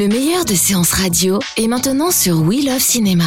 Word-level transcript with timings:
Le 0.00 0.08
meilleur 0.08 0.46
de 0.46 0.54
séances 0.54 0.92
radio 0.92 1.40
est 1.58 1.68
maintenant 1.68 2.10
sur 2.10 2.40
We 2.40 2.64
Love 2.64 2.78
Cinéma. 2.78 3.26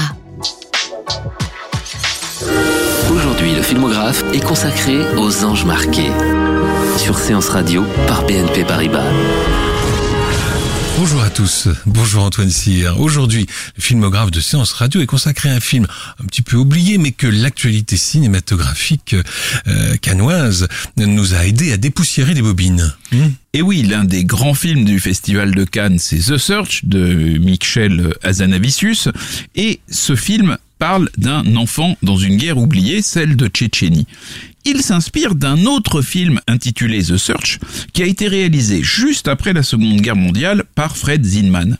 Aujourd'hui, 3.11 3.53
le 3.53 3.61
filmographe 3.61 4.23
est 4.33 4.43
consacré 4.43 4.97
aux 5.15 5.45
anges 5.45 5.65
marqués. 5.65 6.09
Sur 6.97 7.19
Séance 7.19 7.49
Radio 7.49 7.83
par 8.07 8.25
BNP 8.25 8.63
Paribas. 8.63 9.05
Bonjour 10.95 11.23
à 11.23 11.31
tous, 11.31 11.69
bonjour 11.87 12.23
Antoine 12.23 12.51
Cyr. 12.51 12.99
Aujourd'hui, 12.99 13.47
le 13.75 13.81
filmographe 13.81 14.29
de 14.29 14.39
Séance 14.39 14.73
Radio 14.73 15.01
est 15.01 15.07
consacré 15.07 15.49
à 15.49 15.55
un 15.55 15.59
film 15.59 15.87
un 16.21 16.25
petit 16.25 16.43
peu 16.43 16.55
oublié, 16.55 16.99
mais 16.99 17.11
que 17.11 17.25
l'actualité 17.25 17.97
cinématographique 17.97 19.15
euh, 19.67 19.95
canoise 19.97 20.67
nous 20.95 21.33
a 21.33 21.47
aidé 21.47 21.73
à 21.73 21.77
dépoussiérer 21.77 22.35
les 22.35 22.43
bobines. 22.43 22.93
Hmm 23.11 23.29
et 23.55 23.61
oui, 23.61 23.83
l'un 23.83 24.03
des 24.03 24.25
grands 24.25 24.55
films 24.55 24.83
du 24.83 24.99
Festival 24.99 25.53
de 25.53 25.63
Cannes, 25.63 25.99
c'est 25.99 26.17
The 26.17 26.39
Search 26.39 26.85
de 26.85 27.37
Michel 27.37 28.15
Hazanavicius. 28.23 29.09
Et 29.55 29.79
ce 29.91 30.15
film 30.15 30.57
parle 30.83 31.09
d'un 31.17 31.55
enfant 31.55 31.95
dans 32.03 32.17
une 32.17 32.35
guerre 32.35 32.57
oubliée, 32.57 33.01
celle 33.01 33.37
de 33.37 33.47
Tchétchénie. 33.47 34.05
Il 34.65 34.81
s'inspire 34.81 35.33
d'un 35.33 35.63
autre 35.63 36.01
film 36.01 36.41
intitulé 36.45 37.01
The 37.01 37.15
Search, 37.15 37.59
qui 37.93 38.03
a 38.03 38.05
été 38.05 38.27
réalisé 38.27 38.83
juste 38.83 39.29
après 39.29 39.53
la 39.53 39.63
Seconde 39.63 40.01
Guerre 40.01 40.17
mondiale 40.17 40.65
par 40.75 40.97
Fred 40.97 41.23
Zinman. 41.23 41.77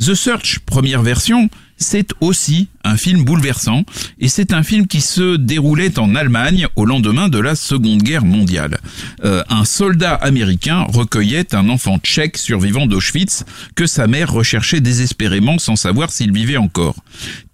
The 0.00 0.14
Search, 0.14 0.58
première 0.66 1.02
version, 1.02 1.50
c'est 1.82 2.08
aussi 2.20 2.68
un 2.84 2.96
film 2.96 3.24
bouleversant 3.24 3.84
et 4.18 4.28
c'est 4.28 4.52
un 4.52 4.62
film 4.62 4.86
qui 4.86 5.00
se 5.00 5.36
déroulait 5.36 5.98
en 5.98 6.14
Allemagne 6.14 6.66
au 6.76 6.84
lendemain 6.84 7.28
de 7.28 7.38
la 7.38 7.54
Seconde 7.54 8.02
Guerre 8.02 8.24
mondiale. 8.24 8.78
Euh, 9.24 9.42
un 9.48 9.64
soldat 9.64 10.14
américain 10.14 10.86
recueillait 10.88 11.54
un 11.54 11.68
enfant 11.68 11.98
tchèque 11.98 12.38
survivant 12.38 12.86
d'Auschwitz 12.86 13.44
que 13.74 13.86
sa 13.86 14.06
mère 14.06 14.32
recherchait 14.32 14.80
désespérément 14.80 15.58
sans 15.58 15.76
savoir 15.76 16.10
s'il 16.10 16.32
vivait 16.32 16.56
encore. 16.56 16.96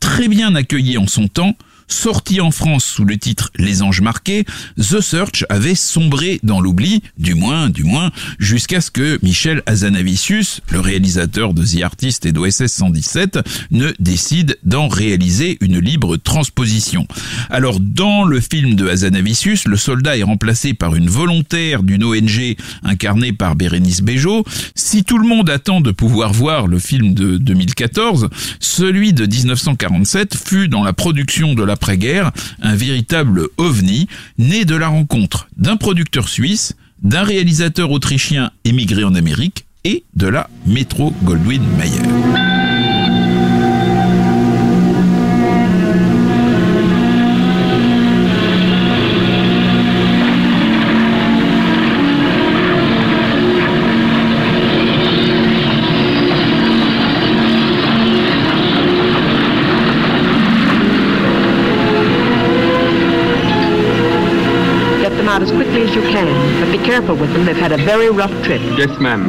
Très 0.01 0.29
bien 0.29 0.55
accueilli 0.55 0.99
en 0.99 1.07
son 1.07 1.29
temps, 1.29 1.57
Sorti 1.89 2.41
en 2.41 2.51
France 2.51 2.85
sous 2.85 3.05
le 3.05 3.17
titre 3.17 3.51
Les 3.57 3.83
Anges 3.83 4.03
Marqués, 4.03 4.45
The 4.79 5.01
Search 5.01 5.45
avait 5.49 5.75
sombré 5.75 6.39
dans 6.43 6.61
l'oubli, 6.61 7.03
du 7.19 7.35
moins, 7.35 7.71
du 7.71 7.83
moins, 7.83 8.11
jusqu'à 8.39 8.83
ce 8.83 8.91
que 8.91 9.19
Michel 9.23 9.63
Azanavicius, 9.67 10.61
le 10.71 10.81
réalisateur 10.81 11.55
de 11.55 11.65
The 11.65 11.83
Artist 11.83 12.27
et 12.27 12.33
d'OSS 12.33 12.67
117, 12.67 13.39
ne 13.71 13.93
décide 13.99 14.59
d'en 14.65 14.89
réaliser 14.89 15.57
une 15.63 15.79
libre 15.79 16.17
transposition. 16.17 17.07
Alors, 17.49 17.81
dans 17.81 18.25
le 18.25 18.41
film 18.41 18.75
de 18.75 18.87
Azanavicius, 18.87 19.67
le 19.67 19.77
soldat 19.77 20.19
est 20.19 20.23
remplacé 20.23 20.75
par 20.75 20.95
une 20.95 21.09
volontaire 21.09 21.83
d'une 21.83 22.05
ONG 22.05 22.57
incarnée 22.83 23.33
par 23.33 23.57
Bérénice 23.57 24.03
Bejo. 24.03 24.45
Si 24.75 25.05
tout 25.05 25.19
le 25.19 25.27
monde 25.27 25.49
attend 25.49 25.81
de 25.81 25.91
pouvoir 25.91 26.35
voir 26.35 26.67
le 26.67 26.79
film 26.79 27.15
de 27.15 27.39
2014, 27.39 28.29
celui 28.61 29.15
de 29.15 29.25
1947 29.25 30.37
fut 30.37 30.69
dans 30.69 30.85
la 30.85 30.93
production 30.93 31.55
de 31.55 31.63
la 31.63 31.78
après-guerre, 31.79 32.33
un 32.61 32.75
véritable 32.75 33.47
ovni, 33.57 34.09
né 34.37 34.65
de 34.65 34.75
la 34.75 34.89
rencontre 34.89 35.49
d'un 35.57 35.77
producteur 35.77 36.29
suisse, 36.29 36.75
d'un 37.03 37.23
réalisateur 37.23 37.93
autrichien 37.93 38.51
émigré 38.65 39.05
en 39.05 39.15
Amérique 39.15 39.65
et 39.85 40.03
de 40.17 40.27
la 40.27 40.51
Metro 40.67 41.15
Goldwyn 41.23 41.63
Mayer. 41.79 42.68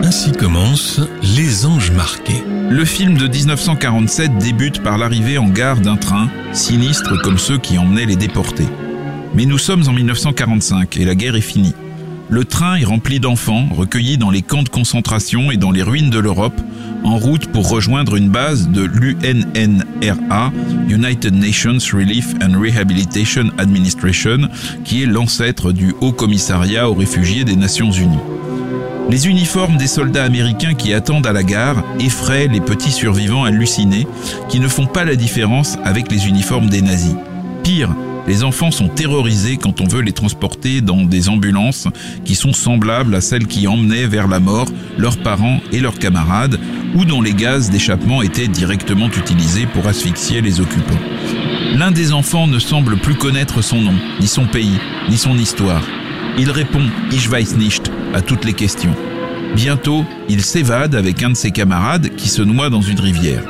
Ainsi 0.03 0.31
commence 0.31 0.99
Les 1.21 1.65
Anges 1.67 1.91
Marqués. 1.91 2.43
Le 2.69 2.83
film 2.83 3.15
de 3.15 3.27
1947 3.27 4.37
débute 4.37 4.81
par 4.81 4.97
l'arrivée 4.97 5.37
en 5.37 5.47
gare 5.47 5.81
d'un 5.81 5.97
train, 5.97 6.29
sinistre 6.51 7.21
comme 7.21 7.37
ceux 7.37 7.59
qui 7.59 7.77
emmenaient 7.77 8.05
les 8.05 8.15
déportés. 8.15 8.67
Mais 9.35 9.45
nous 9.45 9.59
sommes 9.59 9.83
en 9.87 9.93
1945 9.93 10.97
et 10.97 11.05
la 11.05 11.13
guerre 11.13 11.35
est 11.35 11.41
finie. 11.41 11.75
Le 12.27 12.43
train 12.43 12.75
est 12.75 12.85
rempli 12.85 13.19
d'enfants 13.19 13.67
recueillis 13.71 14.17
dans 14.17 14.31
les 14.31 14.41
camps 14.41 14.63
de 14.63 14.69
concentration 14.69 15.51
et 15.51 15.57
dans 15.57 15.71
les 15.71 15.83
ruines 15.83 16.09
de 16.09 16.19
l'Europe, 16.19 16.59
en 17.03 17.17
route 17.17 17.47
pour 17.47 17.69
rejoindre 17.69 18.15
une 18.15 18.29
base 18.29 18.69
de 18.69 18.83
l'UNNRA, 18.83 20.51
United 20.87 21.33
Nations 21.33 21.77
Relief 21.93 22.33
and 22.43 22.59
Rehabilitation 22.59 23.49
Administration, 23.57 24.49
qui 24.83 25.03
est 25.03 25.05
l'ancêtre 25.05 25.71
du 25.71 25.93
Haut 26.01 26.11
Commissariat 26.11 26.89
aux 26.89 26.95
réfugiés 26.95 27.43
des 27.43 27.55
Nations 27.55 27.91
Unies. 27.91 28.17
Les 29.09 29.27
uniformes 29.27 29.77
des 29.77 29.87
soldats 29.87 30.23
américains 30.23 30.75
qui 30.75 30.93
attendent 30.93 31.25
à 31.25 31.33
la 31.33 31.43
gare 31.43 31.83
effraient 31.99 32.47
les 32.47 32.61
petits 32.61 32.91
survivants 32.91 33.43
hallucinés 33.43 34.05
qui 34.49 34.59
ne 34.59 34.67
font 34.67 34.85
pas 34.85 35.03
la 35.03 35.15
différence 35.15 35.77
avec 35.83 36.11
les 36.11 36.27
uniformes 36.27 36.69
des 36.69 36.83
nazis. 36.83 37.15
Pire, 37.63 37.89
les 38.27 38.43
enfants 38.43 38.69
sont 38.69 38.87
terrorisés 38.87 39.57
quand 39.57 39.81
on 39.81 39.87
veut 39.87 40.01
les 40.01 40.11
transporter 40.11 40.81
dans 40.81 41.01
des 41.01 41.29
ambulances 41.29 41.87
qui 42.25 42.35
sont 42.35 42.53
semblables 42.53 43.15
à 43.15 43.21
celles 43.21 43.47
qui 43.47 43.67
emmenaient 43.67 44.05
vers 44.05 44.27
la 44.27 44.39
mort 44.39 44.67
leurs 44.99 45.17
parents 45.17 45.59
et 45.71 45.79
leurs 45.79 45.97
camarades, 45.97 46.59
ou 46.95 47.05
dont 47.05 47.21
les 47.21 47.33
gaz 47.33 47.69
d'échappement 47.69 48.21
étaient 48.21 48.47
directement 48.47 49.07
utilisés 49.07 49.65
pour 49.65 49.87
asphyxier 49.87 50.41
les 50.41 50.59
occupants. 50.59 50.99
L'un 51.75 51.91
des 51.91 52.13
enfants 52.13 52.47
ne 52.47 52.59
semble 52.59 52.97
plus 52.97 53.15
connaître 53.15 53.61
son 53.61 53.81
nom, 53.81 53.95
ni 54.19 54.27
son 54.27 54.45
pays, 54.45 54.79
ni 55.09 55.17
son 55.17 55.37
histoire. 55.37 55.83
Il 56.37 56.51
répond 56.51 56.83
Ich 57.11 57.29
weiß 57.29 57.57
nicht 57.57 57.91
à 58.13 58.21
toutes 58.21 58.45
les 58.45 58.53
questions. 58.53 58.95
Bientôt, 59.55 60.05
il 60.29 60.41
s'évade 60.41 60.95
avec 60.95 61.21
un 61.23 61.31
de 61.31 61.35
ses 61.35 61.51
camarades 61.51 62.15
qui 62.15 62.29
se 62.29 62.41
noie 62.41 62.69
dans 62.69 62.81
une 62.81 62.99
rivière. 62.99 63.43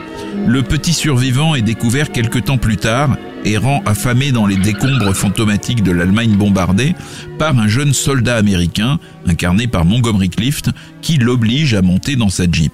Le 0.47 0.63
petit 0.63 0.93
survivant 0.93 1.55
est 1.55 1.61
découvert 1.61 2.11
quelque 2.11 2.39
temps 2.39 2.57
plus 2.57 2.77
tard 2.77 3.17
errant 3.45 3.81
affamé 3.85 4.31
dans 4.31 4.45
les 4.45 4.57
décombres 4.57 5.15
fantomatiques 5.15 5.83
de 5.83 5.91
l'Allemagne 5.91 6.35
bombardée 6.35 6.95
par 7.37 7.57
un 7.57 7.67
jeune 7.67 7.93
soldat 7.93 8.35
américain, 8.35 8.99
incarné 9.27 9.67
par 9.67 9.85
Montgomery 9.85 10.29
Clift, 10.29 10.71
qui 11.01 11.17
l'oblige 11.17 11.73
à 11.73 11.81
monter 11.81 12.15
dans 12.15 12.29
sa 12.29 12.45
Jeep. 12.49 12.73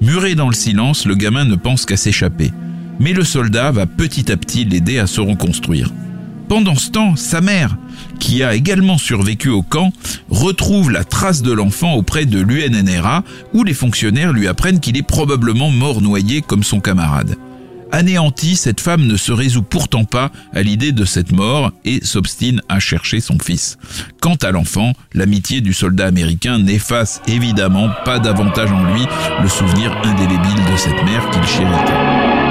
Muré 0.00 0.34
dans 0.34 0.48
le 0.48 0.54
silence, 0.54 1.04
le 1.04 1.14
gamin 1.14 1.44
ne 1.44 1.56
pense 1.56 1.84
qu'à 1.84 1.96
s'échapper. 1.96 2.52
Mais 2.98 3.12
le 3.12 3.24
soldat 3.24 3.70
va 3.70 3.86
petit 3.86 4.32
à 4.32 4.36
petit 4.36 4.64
l'aider 4.64 4.98
à 4.98 5.06
se 5.06 5.20
reconstruire. 5.20 5.90
Pendant 6.48 6.74
ce 6.74 6.90
temps, 6.90 7.16
sa 7.16 7.40
mère, 7.40 7.76
qui 8.18 8.42
a 8.42 8.54
également 8.54 8.98
survécu 8.98 9.50
au 9.50 9.62
camp, 9.62 9.92
retrouve 10.30 10.90
la 10.90 11.04
trace 11.04 11.42
de 11.42 11.52
l'enfant 11.52 11.94
auprès 11.94 12.26
de 12.26 12.40
l'UNNRA, 12.40 13.24
où 13.52 13.62
les 13.62 13.74
fonctionnaires 13.74 14.32
lui 14.32 14.48
apprennent 14.48 14.80
qu'il 14.80 14.96
est 14.96 15.02
probablement 15.02 15.70
mort 15.70 16.00
noyé 16.00 16.42
comme 16.42 16.64
son 16.64 16.80
camarade. 16.80 17.36
Anéantie, 17.92 18.56
cette 18.56 18.80
femme 18.80 19.06
ne 19.06 19.16
se 19.16 19.32
résout 19.32 19.62
pourtant 19.62 20.04
pas 20.04 20.30
à 20.54 20.62
l'idée 20.62 20.92
de 20.92 21.04
cette 21.04 21.32
mort 21.32 21.72
et 21.84 22.04
s'obstine 22.04 22.60
à 22.68 22.78
chercher 22.78 23.20
son 23.20 23.38
fils. 23.38 23.78
Quant 24.20 24.36
à 24.36 24.52
l'enfant, 24.52 24.92
l'amitié 25.12 25.60
du 25.60 25.72
soldat 25.72 26.06
américain 26.06 26.58
n'efface 26.58 27.20
évidemment 27.26 27.90
pas 28.04 28.18
davantage 28.18 28.70
en 28.70 28.92
lui 28.92 29.06
le 29.42 29.48
souvenir 29.48 29.96
indélébile 30.04 30.64
de 30.72 30.76
cette 30.76 31.02
mère 31.04 31.28
qu'il 31.30 31.46
chérit. 31.46 32.49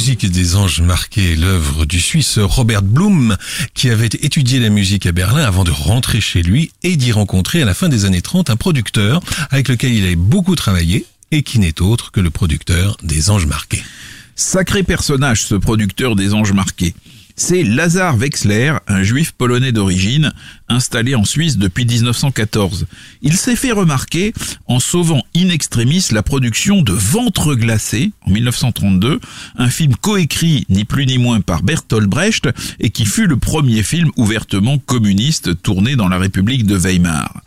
Musique 0.00 0.30
des 0.30 0.56
Anges 0.56 0.80
marqués, 0.80 1.36
l'œuvre 1.36 1.84
du 1.84 2.00
Suisse 2.00 2.38
Robert 2.38 2.80
Blum, 2.80 3.36
qui 3.74 3.90
avait 3.90 4.06
étudié 4.06 4.58
la 4.58 4.70
musique 4.70 5.04
à 5.04 5.12
Berlin 5.12 5.42
avant 5.42 5.62
de 5.62 5.70
rentrer 5.70 6.22
chez 6.22 6.40
lui 6.40 6.70
et 6.82 6.96
d'y 6.96 7.12
rencontrer 7.12 7.60
à 7.60 7.66
la 7.66 7.74
fin 7.74 7.90
des 7.90 8.06
années 8.06 8.22
30 8.22 8.48
un 8.48 8.56
producteur 8.56 9.20
avec 9.50 9.68
lequel 9.68 9.92
il 9.92 10.06
avait 10.06 10.16
beaucoup 10.16 10.54
travaillé 10.54 11.04
et 11.32 11.42
qui 11.42 11.58
n'est 11.58 11.82
autre 11.82 12.12
que 12.12 12.20
le 12.20 12.30
producteur 12.30 12.96
des 13.02 13.28
Anges 13.28 13.44
marqués. 13.44 13.82
Sacré 14.36 14.84
personnage, 14.84 15.42
ce 15.42 15.54
producteur 15.54 16.16
des 16.16 16.32
Anges 16.32 16.54
marqués. 16.54 16.94
C'est 17.42 17.62
Lazar 17.62 18.18
Wexler, 18.18 18.74
un 18.86 19.02
juif 19.02 19.32
polonais 19.32 19.72
d'origine, 19.72 20.30
installé 20.68 21.14
en 21.14 21.24
Suisse 21.24 21.56
depuis 21.56 21.86
1914. 21.86 22.86
Il 23.22 23.34
s'est 23.34 23.56
fait 23.56 23.72
remarquer 23.72 24.34
en 24.66 24.78
sauvant 24.78 25.24
in 25.34 25.48
extremis 25.48 26.04
la 26.12 26.22
production 26.22 26.82
de 26.82 26.92
Ventre 26.92 27.54
glacé 27.54 28.12
en 28.26 28.30
1932, 28.30 29.20
un 29.56 29.70
film 29.70 29.96
coécrit 29.96 30.66
ni 30.68 30.84
plus 30.84 31.06
ni 31.06 31.16
moins 31.16 31.40
par 31.40 31.62
Bertolt 31.62 32.06
Brecht 32.06 32.50
et 32.78 32.90
qui 32.90 33.06
fut 33.06 33.26
le 33.26 33.38
premier 33.38 33.82
film 33.82 34.10
ouvertement 34.18 34.76
communiste 34.76 35.62
tourné 35.62 35.96
dans 35.96 36.10
la 36.10 36.18
République 36.18 36.66
de 36.66 36.76
Weimar. 36.76 37.42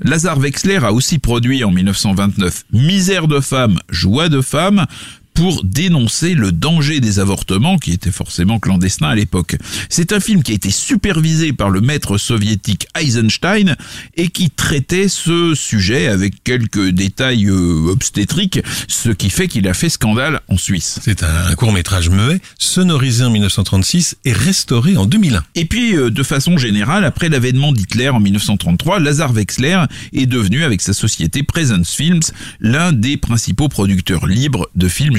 Lazar 0.00 0.38
Wexler 0.38 0.84
a 0.84 0.92
aussi 0.92 1.20
produit 1.20 1.62
en 1.62 1.70
1929 1.70 2.64
Misère 2.72 3.28
de 3.28 3.38
femme, 3.38 3.78
joie 3.90 4.28
de 4.28 4.40
femme, 4.40 4.86
pour 5.36 5.62
dénoncer 5.64 6.34
le 6.34 6.50
danger 6.50 7.00
des 7.00 7.20
avortements 7.20 7.76
qui 7.76 7.92
étaient 7.92 8.10
forcément 8.10 8.58
clandestins 8.58 9.08
à 9.08 9.14
l'époque. 9.14 9.56
C'est 9.90 10.12
un 10.12 10.18
film 10.18 10.42
qui 10.42 10.52
a 10.52 10.54
été 10.54 10.70
supervisé 10.70 11.52
par 11.52 11.68
le 11.68 11.82
maître 11.82 12.16
soviétique 12.16 12.88
Eisenstein 12.98 13.76
et 14.16 14.28
qui 14.28 14.48
traitait 14.48 15.08
ce 15.08 15.54
sujet 15.54 16.06
avec 16.06 16.42
quelques 16.42 16.88
détails 16.88 17.46
euh, 17.46 17.90
obstétriques, 17.90 18.60
ce 18.88 19.10
qui 19.10 19.28
fait 19.28 19.46
qu'il 19.46 19.68
a 19.68 19.74
fait 19.74 19.90
scandale 19.90 20.40
en 20.48 20.56
Suisse. 20.56 21.00
C'est 21.02 21.22
un 21.22 21.54
court 21.54 21.72
métrage 21.72 22.08
muet, 22.08 22.40
sonorisé 22.58 23.24
en 23.24 23.30
1936 23.30 24.16
et 24.24 24.32
restauré 24.32 24.96
en 24.96 25.04
2001. 25.04 25.44
Et 25.54 25.66
puis, 25.66 25.96
euh, 25.96 26.10
de 26.10 26.22
façon 26.22 26.56
générale, 26.56 27.04
après 27.04 27.28
l'avènement 27.28 27.72
d'Hitler 27.72 28.08
en 28.08 28.20
1933, 28.20 29.00
Lazar 29.00 29.32
Wexler 29.32 29.84
est 30.14 30.26
devenu, 30.26 30.64
avec 30.64 30.80
sa 30.80 30.94
société 30.94 31.42
Presence 31.42 31.90
Films, 31.90 32.22
l'un 32.60 32.92
des 32.92 33.18
principaux 33.18 33.68
producteurs 33.68 34.26
libres 34.26 34.70
de 34.74 34.88
films 34.88 35.18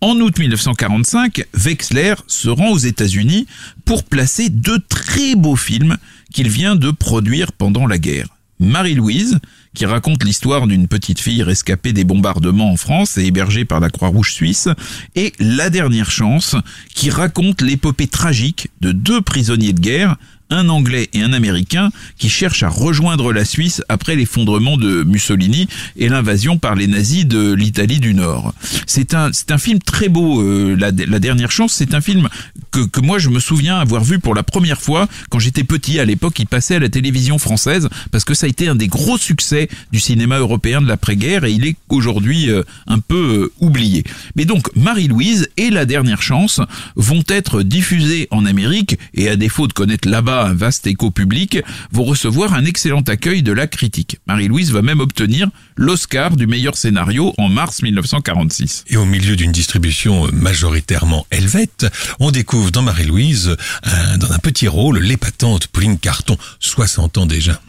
En 0.00 0.16
août 0.16 0.38
1945, 0.38 1.44
Wexler 1.54 2.14
se 2.26 2.48
rend 2.48 2.70
aux 2.70 2.78
États-Unis 2.78 3.46
pour 3.84 4.04
placer 4.04 4.48
deux 4.48 4.80
très 4.88 5.36
beaux 5.36 5.56
films 5.56 5.96
qu'il 6.32 6.48
vient 6.48 6.74
de 6.74 6.90
produire 6.90 7.52
pendant 7.52 7.86
la 7.86 7.98
guerre. 7.98 8.28
Marie-Louise, 8.58 9.38
qui 9.74 9.86
raconte 9.86 10.24
l'histoire 10.24 10.66
d'une 10.66 10.88
petite 10.88 11.20
fille 11.20 11.42
rescapée 11.42 11.92
des 11.92 12.04
bombardements 12.04 12.72
en 12.72 12.76
France 12.76 13.18
et 13.18 13.24
hébergée 13.24 13.64
par 13.64 13.80
la 13.80 13.90
Croix-Rouge 13.90 14.32
suisse, 14.32 14.68
et 15.14 15.32
La 15.38 15.70
dernière 15.70 16.10
chance, 16.10 16.56
qui 16.94 17.10
raconte 17.10 17.62
l'épopée 17.62 18.06
tragique 18.06 18.68
de 18.80 18.92
deux 18.92 19.20
prisonniers 19.20 19.72
de 19.72 19.80
guerre, 19.80 20.16
un 20.52 20.68
Anglais 20.68 21.08
et 21.12 21.22
un 21.22 21.32
Américain 21.32 21.90
qui 22.18 22.28
cherchent 22.28 22.62
à 22.62 22.68
rejoindre 22.68 23.32
la 23.32 23.44
Suisse 23.44 23.82
après 23.88 24.14
l'effondrement 24.14 24.76
de 24.76 25.02
Mussolini 25.02 25.66
et 25.96 26.08
l'invasion 26.08 26.58
par 26.58 26.74
les 26.74 26.86
nazis 26.86 27.26
de 27.26 27.52
l'Italie 27.52 28.00
du 28.00 28.14
Nord. 28.14 28.52
C'est 28.86 29.14
un, 29.14 29.30
c'est 29.32 29.50
un 29.50 29.58
film 29.58 29.78
très 29.78 30.08
beau, 30.08 30.42
euh, 30.42 30.76
la, 30.78 30.90
la, 30.90 31.18
dernière 31.18 31.50
chance, 31.50 31.72
c'est 31.72 31.94
un 31.94 32.00
film 32.00 32.28
que, 32.70 32.80
que 32.80 33.00
moi 33.00 33.18
je 33.18 33.30
me 33.30 33.40
souviens 33.40 33.78
avoir 33.78 34.04
vu 34.04 34.18
pour 34.18 34.34
la 34.34 34.42
première 34.42 34.80
fois 34.80 35.08
quand 35.30 35.38
j'étais 35.38 35.64
petit 35.64 35.98
à 35.98 36.04
l'époque, 36.04 36.38
il 36.38 36.46
passait 36.46 36.76
à 36.76 36.80
la 36.80 36.88
télévision 36.88 37.38
française 37.38 37.88
parce 38.10 38.24
que 38.24 38.34
ça 38.34 38.46
a 38.46 38.48
été 38.48 38.68
un 38.68 38.74
des 38.74 38.88
gros 38.88 39.16
succès 39.16 39.61
du 39.92 40.00
cinéma 40.00 40.38
européen 40.38 40.80
de 40.80 40.88
l'après-guerre 40.88 41.44
et 41.44 41.52
il 41.52 41.66
est 41.66 41.76
aujourd'hui 41.88 42.50
euh, 42.50 42.62
un 42.86 42.98
peu 42.98 43.50
euh, 43.50 43.52
oublié. 43.60 44.04
Mais 44.36 44.44
donc 44.44 44.74
Marie-Louise 44.76 45.48
et 45.56 45.70
La 45.70 45.84
dernière 45.84 46.22
chance 46.22 46.60
vont 46.96 47.24
être 47.28 47.62
diffusés 47.62 48.28
en 48.30 48.44
Amérique 48.44 48.98
et 49.14 49.28
à 49.28 49.36
défaut 49.36 49.66
de 49.66 49.72
connaître 49.72 50.08
là-bas 50.08 50.44
un 50.44 50.54
vaste 50.54 50.86
écho 50.86 51.10
public, 51.10 51.58
vont 51.92 52.04
recevoir 52.04 52.54
un 52.54 52.64
excellent 52.64 53.02
accueil 53.02 53.42
de 53.42 53.52
la 53.52 53.66
critique. 53.66 54.18
Marie-Louise 54.26 54.72
va 54.72 54.82
même 54.82 55.00
obtenir 55.00 55.48
l'Oscar 55.76 56.36
du 56.36 56.46
meilleur 56.46 56.76
scénario 56.76 57.34
en 57.38 57.48
mars 57.48 57.82
1946. 57.82 58.84
Et 58.88 58.96
au 58.96 59.04
milieu 59.04 59.36
d'une 59.36 59.52
distribution 59.52 60.28
majoritairement 60.32 61.26
helvète, 61.30 61.86
on 62.20 62.30
découvre 62.30 62.70
dans 62.70 62.82
Marie-Louise, 62.82 63.56
dans 64.18 64.32
un 64.32 64.38
petit 64.38 64.68
rôle, 64.68 64.98
l'épatante 64.98 65.66
Pauline 65.68 65.98
Carton, 65.98 66.36
60 66.60 67.18
ans 67.18 67.26
déjà. 67.26 67.60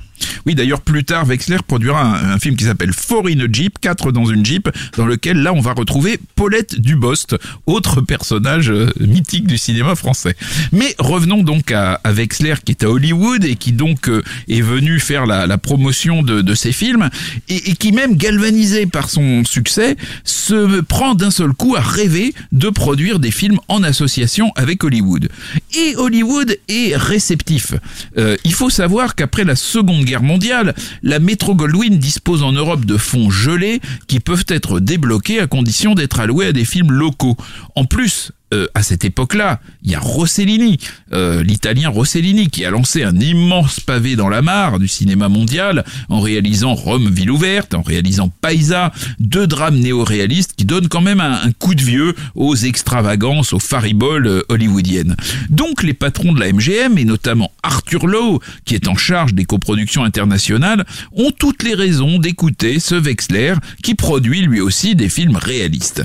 Oui, 0.45 0.55
d'ailleurs, 0.55 0.81
plus 0.81 1.03
tard, 1.03 1.25
Wexler 1.25 1.57
produira 1.65 2.33
un, 2.33 2.39
film 2.39 2.55
qui 2.55 2.65
s'appelle 2.65 2.93
Four 2.93 3.27
in 3.27 3.39
a 3.39 3.51
Jeep, 3.51 3.79
4 3.79 4.11
dans 4.11 4.25
une 4.25 4.45
Jeep, 4.45 4.69
dans 4.97 5.05
lequel, 5.05 5.37
là, 5.37 5.53
on 5.53 5.61
va 5.61 5.73
retrouver 5.73 6.19
Paulette 6.35 6.79
Dubost, 6.79 7.37
autre 7.65 8.01
personnage 8.01 8.69
euh, 8.69 8.91
mythique 8.99 9.47
du 9.47 9.57
cinéma 9.57 9.95
français. 9.95 10.35
Mais 10.71 10.95
revenons 10.99 11.43
donc 11.43 11.71
à, 11.71 11.99
Wexler, 12.05 12.55
qui 12.65 12.71
est 12.71 12.83
à 12.83 12.89
Hollywood 12.89 13.45
et 13.45 13.55
qui 13.55 13.71
donc 13.71 14.09
euh, 14.09 14.21
est 14.49 14.61
venu 14.61 14.99
faire 14.99 15.25
la, 15.25 15.57
promotion 15.57 16.23
de, 16.23 16.55
ses 16.55 16.71
films, 16.71 17.09
et, 17.47 17.71
et, 17.71 17.75
qui 17.75 17.91
même, 17.91 18.15
galvanisé 18.15 18.85
par 18.85 19.09
son 19.09 19.45
succès, 19.45 19.95
se 20.23 20.81
prend 20.81 21.15
d'un 21.15 21.31
seul 21.31 21.53
coup 21.53 21.75
à 21.75 21.81
rêver 21.81 22.33
de 22.51 22.69
produire 22.69 23.19
des 23.19 23.31
films 23.31 23.59
en 23.67 23.83
association 23.83 24.51
avec 24.55 24.83
Hollywood. 24.83 25.29
Et 25.75 25.95
Hollywood 25.95 26.57
est 26.67 26.95
réceptif. 26.95 27.73
Euh, 28.17 28.35
il 28.43 28.53
faut 28.53 28.69
savoir 28.69 29.15
qu'après 29.15 29.43
la 29.43 29.55
Seconde 29.55 30.02
Guerre 30.03 30.23
mondiale, 30.23 30.73
la 31.01 31.19
Metro 31.19 31.55
Goldwyn 31.55 31.97
dispose 31.97 32.43
en 32.43 32.51
Europe 32.51 32.85
de 32.85 32.97
fonds 32.97 33.29
gelés 33.29 33.81
qui 34.07 34.19
peuvent 34.19 34.45
être 34.47 34.79
débloqués 34.79 35.39
à 35.39 35.47
condition 35.47 35.95
d'être 35.95 36.19
alloués 36.19 36.47
à 36.47 36.51
des 36.53 36.65
films 36.65 36.91
locaux. 36.91 37.37
En 37.75 37.85
plus, 37.85 38.31
euh, 38.53 38.67
à 38.75 38.83
cette 38.83 39.03
époque-là, 39.03 39.59
il 39.83 39.91
y 39.91 39.95
a 39.95 39.99
Rossellini, 39.99 40.77
euh, 41.11 41.43
l'italien 41.43 41.89
Rossellini, 41.89 42.49
qui 42.49 42.65
a 42.65 42.69
lancé 42.69 43.03
un 43.03 43.19
immense 43.19 43.79
pavé 43.79 44.15
dans 44.15 44.29
la 44.29 44.41
mare 44.41 44.79
du 44.79 44.87
cinéma 44.87 45.27
mondial 45.27 45.83
en 46.09 46.21
réalisant 46.21 46.75
Rome, 46.75 47.09
ville 47.09 47.31
ouverte, 47.31 47.73
en 47.73 47.81
réalisant 47.81 48.29
Paisa, 48.41 48.91
deux 49.19 49.47
drames 49.47 49.79
néo-réalistes 49.79 50.53
qui 50.55 50.65
donnent 50.65 50.87
quand 50.87 51.01
même 51.01 51.19
un, 51.19 51.51
coup 51.57 51.73
de 51.75 51.81
vieux 51.81 52.13
aux 52.35 52.55
extravagances, 52.55 53.53
aux 53.53 53.59
fariboles 53.59 54.27
euh, 54.27 54.41
hollywoodiennes. 54.49 55.15
Donc 55.49 55.81
les 55.81 55.93
patrons 55.93 56.31
de 56.31 56.39
la 56.39 56.51
MGM, 56.51 56.97
et 56.97 57.05
notamment 57.05 57.51
Arthur 57.63 58.05
Lowe, 58.05 58.39
qui 58.65 58.75
est 58.75 58.87
en 58.87 58.95
charge 58.95 59.33
des 59.33 59.45
coproductions 59.45 60.03
internationales, 60.03 60.85
ont 61.13 61.31
toutes 61.31 61.63
les 61.63 61.73
raisons 61.73 62.19
d'écouter 62.19 62.79
ce 62.79 62.95
Wexler, 62.95 63.55
qui 63.81 63.95
produit 63.95 64.41
lui 64.41 64.61
aussi 64.61 64.95
des 64.95 65.09
films 65.09 65.37
réalistes. 65.37 66.03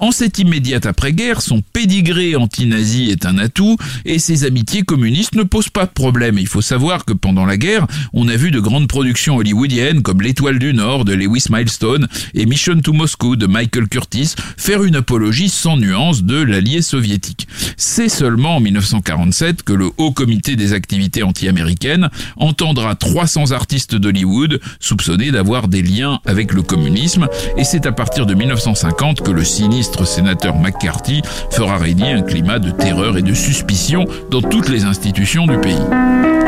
En 0.00 0.12
cette 0.12 0.38
immédiate 0.38 0.86
après-guerre, 0.86 1.42
son 1.42 1.60
pédigré 1.80 2.36
anti-nazi 2.36 3.08
est 3.10 3.24
un 3.24 3.38
atout 3.38 3.78
et 4.04 4.18
ses 4.18 4.44
amitiés 4.44 4.82
communistes 4.82 5.34
ne 5.34 5.44
posent 5.44 5.70
pas 5.70 5.86
de 5.86 5.90
problème. 5.90 6.36
Il 6.38 6.46
faut 6.46 6.60
savoir 6.60 7.06
que 7.06 7.14
pendant 7.14 7.46
la 7.46 7.56
guerre, 7.56 7.86
on 8.12 8.28
a 8.28 8.36
vu 8.36 8.50
de 8.50 8.60
grandes 8.60 8.86
productions 8.86 9.36
hollywoodiennes 9.38 10.02
comme 10.02 10.20
L'Étoile 10.20 10.58
du 10.58 10.74
Nord 10.74 11.06
de 11.06 11.14
Lewis 11.14 11.46
Milestone 11.48 12.06
et 12.34 12.44
Mission 12.44 12.78
to 12.82 12.92
Moscow 12.92 13.34
de 13.34 13.46
Michael 13.46 13.88
Curtis 13.88 14.34
faire 14.58 14.84
une 14.84 14.94
apologie 14.94 15.48
sans 15.48 15.78
nuance 15.78 16.22
de 16.22 16.36
l'allié 16.36 16.82
soviétique. 16.82 17.48
C'est 17.78 18.10
seulement 18.10 18.56
en 18.56 18.60
1947 18.60 19.62
que 19.62 19.72
le 19.72 19.88
Haut 19.96 20.12
Comité 20.12 20.56
des 20.56 20.74
activités 20.74 21.22
anti-américaines 21.22 22.10
entendra 22.36 22.94
300 22.94 23.52
artistes 23.52 23.94
d'Hollywood 23.94 24.60
soupçonnés 24.80 25.30
d'avoir 25.30 25.66
des 25.66 25.80
liens 25.80 26.20
avec 26.26 26.52
le 26.52 26.60
communisme 26.60 27.26
et 27.56 27.64
c'est 27.64 27.86
à 27.86 27.92
partir 27.92 28.26
de 28.26 28.34
1950 28.34 29.22
que 29.22 29.30
le 29.30 29.44
sinistre 29.44 30.06
sénateur 30.06 30.58
McCarthy 30.58 31.22
fera 31.50 31.69
régner 31.76 32.12
un 32.12 32.22
climat 32.22 32.58
de 32.58 32.70
terreur 32.70 33.18
et 33.18 33.22
de 33.22 33.34
suspicion 33.34 34.06
dans 34.30 34.42
toutes 34.42 34.68
les 34.68 34.84
institutions 34.84 35.46
du 35.46 35.58
pays. 35.58 36.39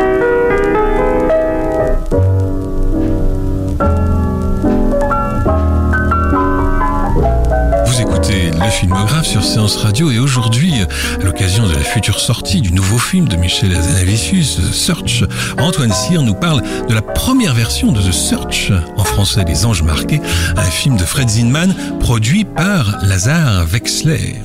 Filmographe 8.73 9.27
sur 9.27 9.45
Séance 9.45 9.77
Radio 9.77 10.11
et 10.11 10.19
aujourd'hui, 10.19 10.73
à 11.21 11.25
l'occasion 11.25 11.67
de 11.67 11.75
la 11.75 11.81
future 11.81 12.19
sortie 12.19 12.61
du 12.61 12.73
nouveau 12.73 12.99
film 12.99 13.29
de 13.29 13.37
Michel 13.37 13.75
Azanavicius, 13.75 14.61
Search, 14.73 15.25
Antoine 15.59 15.93
Cyr 15.93 16.23
nous 16.23 16.35
parle 16.35 16.63
de 16.89 16.95
la 16.95 17.03
première 17.03 17.55
version 17.55 17.93
de 17.93 18.01
The 18.01 18.13
Search, 18.13 18.73
en 18.97 19.05
français 19.05 19.45
Les 19.47 19.67
Anges 19.67 19.83
Marqués, 19.83 20.21
un 20.57 20.71
film 20.71 20.97
de 20.97 21.05
Fred 21.05 21.29
Zinman 21.29 21.75
produit 22.01 22.45
par 22.45 22.99
Lazare 23.05 23.67
Wexler. 23.73 24.37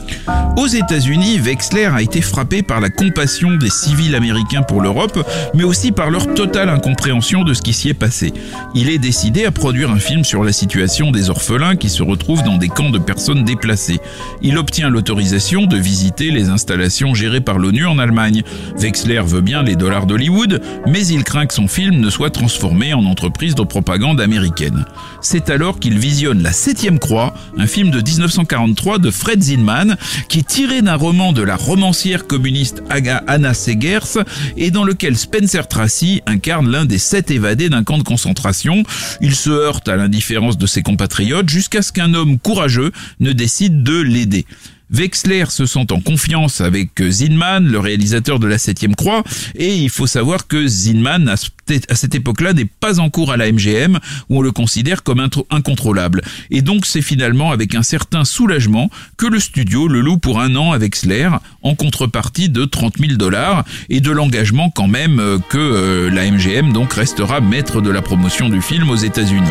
Aux 0.57 0.67
États-Unis, 0.67 1.39
Wexler 1.39 1.86
a 1.86 2.01
été 2.01 2.22
frappé 2.22 2.63
par 2.63 2.81
la 2.81 2.89
compassion 2.89 3.55
des 3.57 3.69
civils 3.69 4.15
américains 4.15 4.63
pour 4.63 4.81
l'Europe, 4.81 5.19
mais 5.53 5.63
aussi 5.63 5.91
par 5.91 6.10
leur 6.10 6.34
totale 6.34 6.69
incompréhension 6.69 7.43
de 7.43 7.53
ce 7.53 7.62
qui 7.62 7.74
s'y 7.74 7.89
est 7.89 7.93
passé. 7.93 8.34
Il 8.74 8.89
est 8.89 8.98
décidé 8.98 9.46
à 9.46 9.51
produire 9.51 9.91
un 9.91 10.00
film 10.00 10.25
sur 10.25 10.43
la 10.43 10.51
situation 10.51 11.12
des 11.12 11.29
orphelins 11.29 11.75
qui 11.75 11.89
se 11.89 12.01
retrouvent 12.01 12.43
dans 12.43 12.57
des 12.57 12.69
camps 12.69 12.89
de 12.89 12.98
personnes 12.98 13.43
déplacées. 13.43 14.00
Il 14.41 14.57
obtient 14.57 14.89
l'autorisation 14.89 15.65
de 15.65 15.77
visiter 15.77 16.31
les 16.31 16.50
installations 16.50 17.13
gérées 17.13 17.41
par 17.41 17.57
l'ONU 17.57 17.86
en 17.86 18.00
Allemagne. 18.00 18.43
Wexler 18.79 19.21
veut 19.25 19.41
bien 19.41 19.63
les 19.63 19.75
dollars 19.75 20.05
d'Hollywood, 20.05 20.62
mais 20.88 21.05
il 21.07 21.24
craint 21.24 21.45
que 21.45 21.53
son 21.53 21.67
film 21.67 22.00
ne 22.00 22.09
soit 22.09 22.29
transformé 22.29 22.93
en 22.93 23.05
entreprise 23.05 23.55
de 23.55 23.63
propagande 23.63 24.21
américaine. 24.21 24.86
C'est 25.21 25.50
alors 25.50 25.79
qu'il 25.79 25.97
visionne 25.97 26.43
La 26.43 26.51
Septième 26.51 27.00
Croix, 27.00 27.33
un 27.57 27.67
film 27.67 27.89
de 27.89 28.01
1943 28.01 29.00
de 29.00 29.12
Fred 29.12 29.41
Zinman, 29.41 29.97
qui 30.29 30.39
est 30.39 30.47
tiré 30.47 30.81
d'un 30.81 30.95
roman 30.95 31.33
de 31.33 31.41
la 31.41 31.55
romancière 31.55 32.27
communiste 32.27 32.83
Anna 32.89 33.53
Segers 33.53 34.24
et 34.55 34.71
dans 34.71 34.83
lequel 34.83 35.17
Spencer 35.17 35.67
Tracy 35.67 36.21
incarne 36.25 36.69
l'un 36.69 36.86
des 36.86 36.97
sept 36.97 37.31
évadés 37.31 37.69
d'un 37.69 37.83
camp 37.83 37.97
de 37.97 38.03
concentration. 38.03 38.83
Il 39.21 39.36
se 39.36 39.50
heurte 39.50 39.88
à 39.88 39.95
l'indifférence 39.95 40.57
de 40.57 40.67
ses 40.67 40.81
compatriotes 40.81 41.50
jusqu'à 41.50 41.81
ce 41.81 41.91
qu'un 41.91 42.13
homme 42.13 42.39
courageux 42.39 42.91
ne 43.19 43.31
décide 43.31 43.83
de 43.83 44.01
l'aider. 44.08 44.46
Wexler 44.90 45.46
se 45.50 45.66
sent 45.66 45.92
en 45.92 46.00
confiance 46.00 46.62
avec 46.62 47.02
Zinman, 47.02 47.68
le 47.68 47.80
réalisateur 47.80 48.40
de 48.40 48.48
la 48.48 48.58
Septième 48.58 48.96
Croix, 48.96 49.24
et 49.56 49.76
il 49.76 49.90
faut 49.90 50.08
savoir 50.08 50.48
que 50.48 50.66
Zinman, 50.66 51.28
à 51.28 51.96
cette 51.96 52.16
époque-là, 52.16 52.54
n'est 52.54 52.66
pas 52.66 53.00
en 53.00 53.10
cours 53.10 53.32
à 53.32 53.38
la 53.38 53.52
MGM, 53.52 54.00
où 54.30 54.40
on 54.40 54.42
le 54.42 54.52
considère 54.52 55.04
comme 55.04 55.28
incontrôlable. 55.50 56.22
Et 56.52 56.62
donc 56.62 56.86
c'est 56.86 57.02
finalement 57.02 57.52
avec 57.52 57.76
un 57.76 57.84
certain 57.84 58.24
soulagement 58.24 58.90
que 59.18 59.26
le 59.26 59.40
studio 59.40 59.88
le 59.88 60.00
loue 60.00 60.18
pour 60.18 60.40
un 60.40 60.56
an 60.56 60.72
à 60.72 60.78
Wexler, 60.78 61.30
en 61.64 61.76
contrepartie 61.76 62.50
de 62.50 62.64
30 62.64 62.98
000 63.00 63.14
dollars, 63.14 63.66
et 63.90 64.00
de 64.00 64.12
l'engagement 64.12 64.70
quand 64.70 64.88
même 64.88 65.20
euh, 65.20 65.38
que 65.50 65.58
euh, 65.58 66.10
la 66.10 66.30
MGM 66.32 66.72
donc 66.72 66.94
restera 66.94 67.42
maître 67.42 67.82
de 67.82 67.90
la 67.90 68.02
promotion 68.02 68.48
du 68.50 68.62
film 68.62 68.90
aux 68.90 68.96
États-Unis. 68.96 69.50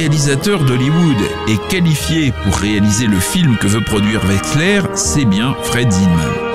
Réalisateur 0.00 0.64
d'Hollywood 0.64 1.18
est 1.46 1.68
qualifié 1.68 2.32
pour 2.42 2.56
réaliser 2.56 3.06
le 3.06 3.20
film 3.20 3.58
que 3.58 3.66
veut 3.66 3.84
produire 3.84 4.24
Wexler, 4.24 4.80
c'est 4.94 5.26
bien 5.26 5.54
Fred 5.62 5.92
Zinman. 5.92 6.49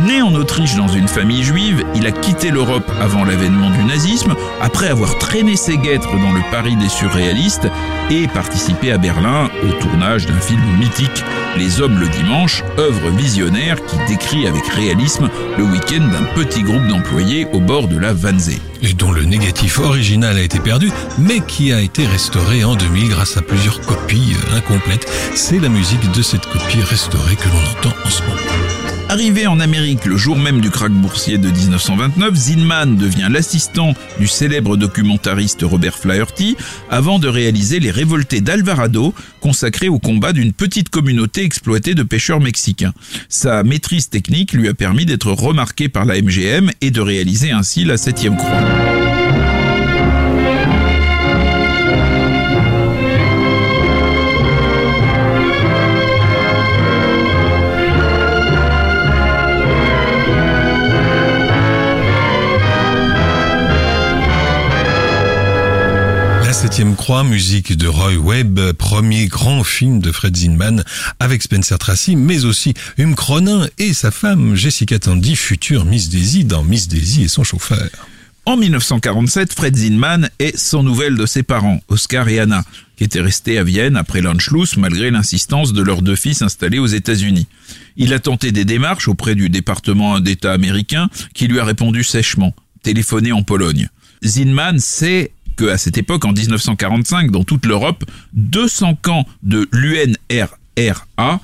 Né 0.00 0.22
en 0.22 0.34
Autriche 0.34 0.74
dans 0.74 0.88
une 0.88 1.06
famille 1.06 1.44
juive, 1.44 1.84
il 1.94 2.06
a 2.06 2.10
quitté 2.10 2.50
l'Europe 2.50 2.90
avant 3.00 3.24
l'avènement 3.24 3.70
du 3.70 3.84
nazisme, 3.84 4.34
après 4.60 4.88
avoir 4.88 5.18
traîné 5.18 5.56
ses 5.56 5.78
guêtres 5.78 6.10
dans 6.18 6.32
le 6.32 6.40
Paris 6.50 6.76
des 6.76 6.88
surréalistes 6.88 7.68
et 8.10 8.26
participé 8.26 8.90
à 8.90 8.98
Berlin 8.98 9.48
au 9.62 9.72
tournage 9.80 10.26
d'un 10.26 10.40
film 10.40 10.60
mythique, 10.78 11.24
Les 11.56 11.80
Hommes 11.80 11.98
le 12.00 12.08
Dimanche, 12.08 12.64
œuvre 12.76 13.08
visionnaire 13.10 13.76
qui 13.86 13.96
décrit 14.08 14.48
avec 14.48 14.66
réalisme 14.66 15.30
le 15.56 15.64
week-end 15.64 16.06
d'un 16.10 16.24
petit 16.34 16.62
groupe 16.62 16.86
d'employés 16.88 17.46
au 17.52 17.60
bord 17.60 17.86
de 17.86 17.96
la 17.96 18.12
Wannsee. 18.12 18.60
Et 18.82 18.94
dont 18.94 19.12
le 19.12 19.24
négatif 19.24 19.78
original 19.78 20.36
a 20.36 20.42
été 20.42 20.58
perdu, 20.58 20.90
mais 21.18 21.40
qui 21.40 21.72
a 21.72 21.80
été 21.80 22.04
restauré 22.04 22.64
en 22.64 22.74
2000 22.74 23.10
grâce 23.10 23.36
à 23.36 23.42
plusieurs 23.42 23.80
copies 23.80 24.34
incomplètes. 24.54 25.08
C'est 25.34 25.60
la 25.60 25.68
musique 25.68 26.10
de 26.10 26.20
cette 26.20 26.46
copie 26.46 26.82
restaurée 26.82 27.36
que 27.36 27.48
l'on 27.48 27.78
entend 27.78 27.96
en 28.04 28.10
ce 28.10 28.22
moment. 28.22 28.93
Arrivé 29.14 29.46
en 29.46 29.60
Amérique 29.60 30.06
le 30.06 30.16
jour 30.16 30.36
même 30.36 30.60
du 30.60 30.70
krach 30.70 30.90
boursier 30.90 31.38
de 31.38 31.48
1929, 31.48 32.34
Zinman 32.34 32.96
devient 32.96 33.28
l'assistant 33.30 33.94
du 34.18 34.26
célèbre 34.26 34.76
documentariste 34.76 35.60
Robert 35.62 35.96
Flaherty 35.96 36.56
avant 36.90 37.20
de 37.20 37.28
réaliser 37.28 37.78
Les 37.78 37.92
Révoltés 37.92 38.40
d'Alvarado, 38.40 39.14
consacré 39.40 39.88
au 39.88 40.00
combat 40.00 40.32
d'une 40.32 40.52
petite 40.52 40.88
communauté 40.88 41.44
exploitée 41.44 41.94
de 41.94 42.02
pêcheurs 42.02 42.40
mexicains. 42.40 42.92
Sa 43.28 43.62
maîtrise 43.62 44.08
technique 44.08 44.52
lui 44.52 44.66
a 44.66 44.74
permis 44.74 45.06
d'être 45.06 45.30
remarqué 45.30 45.88
par 45.88 46.06
la 46.06 46.20
MGM 46.20 46.72
et 46.80 46.90
de 46.90 47.00
réaliser 47.00 47.52
ainsi 47.52 47.84
la 47.84 47.96
septième 47.96 48.36
croix. 48.36 48.93
Septième 66.74 66.96
Croix, 66.96 67.22
musique 67.22 67.76
de 67.76 67.86
Roy 67.86 68.16
Webb, 68.16 68.72
premier 68.72 69.28
grand 69.28 69.62
film 69.62 70.00
de 70.00 70.10
Fred 70.10 70.36
Zinman 70.36 70.82
avec 71.20 71.40
Spencer 71.40 71.78
Tracy, 71.78 72.16
mais 72.16 72.44
aussi 72.46 72.74
Hume 72.98 73.14
Cronin 73.14 73.68
et 73.78 73.94
sa 73.94 74.10
femme 74.10 74.56
Jessica 74.56 74.98
Tandy, 74.98 75.36
future 75.36 75.84
Miss 75.84 76.08
Daisy 76.08 76.42
dans 76.42 76.64
Miss 76.64 76.88
Daisy 76.88 77.22
et 77.22 77.28
son 77.28 77.44
chauffeur. 77.44 77.88
En 78.44 78.56
1947, 78.56 79.52
Fred 79.52 79.76
Zinman 79.76 80.28
est 80.40 80.56
sans 80.56 80.82
nouvelles 80.82 81.14
de 81.16 81.26
ses 81.26 81.44
parents, 81.44 81.80
Oscar 81.86 82.28
et 82.28 82.40
Anna, 82.40 82.64
qui 82.96 83.04
étaient 83.04 83.20
restés 83.20 83.56
à 83.56 83.62
Vienne 83.62 83.96
après 83.96 84.20
l'Anschluss 84.20 84.76
malgré 84.76 85.12
l'insistance 85.12 85.72
de 85.72 85.80
leurs 85.80 86.02
deux 86.02 86.16
fils 86.16 86.42
installés 86.42 86.80
aux 86.80 86.86
États-Unis. 86.86 87.46
Il 87.96 88.12
a 88.12 88.18
tenté 88.18 88.50
des 88.50 88.64
démarches 88.64 89.06
auprès 89.06 89.36
du 89.36 89.48
département 89.48 90.18
d'État 90.18 90.52
américain 90.52 91.08
qui 91.34 91.46
lui 91.46 91.60
a 91.60 91.64
répondu 91.64 92.02
sèchement, 92.02 92.52
téléphoné 92.82 93.30
en 93.30 93.44
Pologne. 93.44 93.90
Zinman 94.24 94.80
sait 94.80 95.30
qu'à 95.56 95.78
cette 95.78 95.98
époque, 95.98 96.24
en 96.24 96.32
1945, 96.32 97.30
dans 97.30 97.44
toute 97.44 97.66
l'Europe, 97.66 98.04
200 98.34 98.98
camps 99.02 99.26
de 99.42 99.68
l'UNRRA 99.72 101.40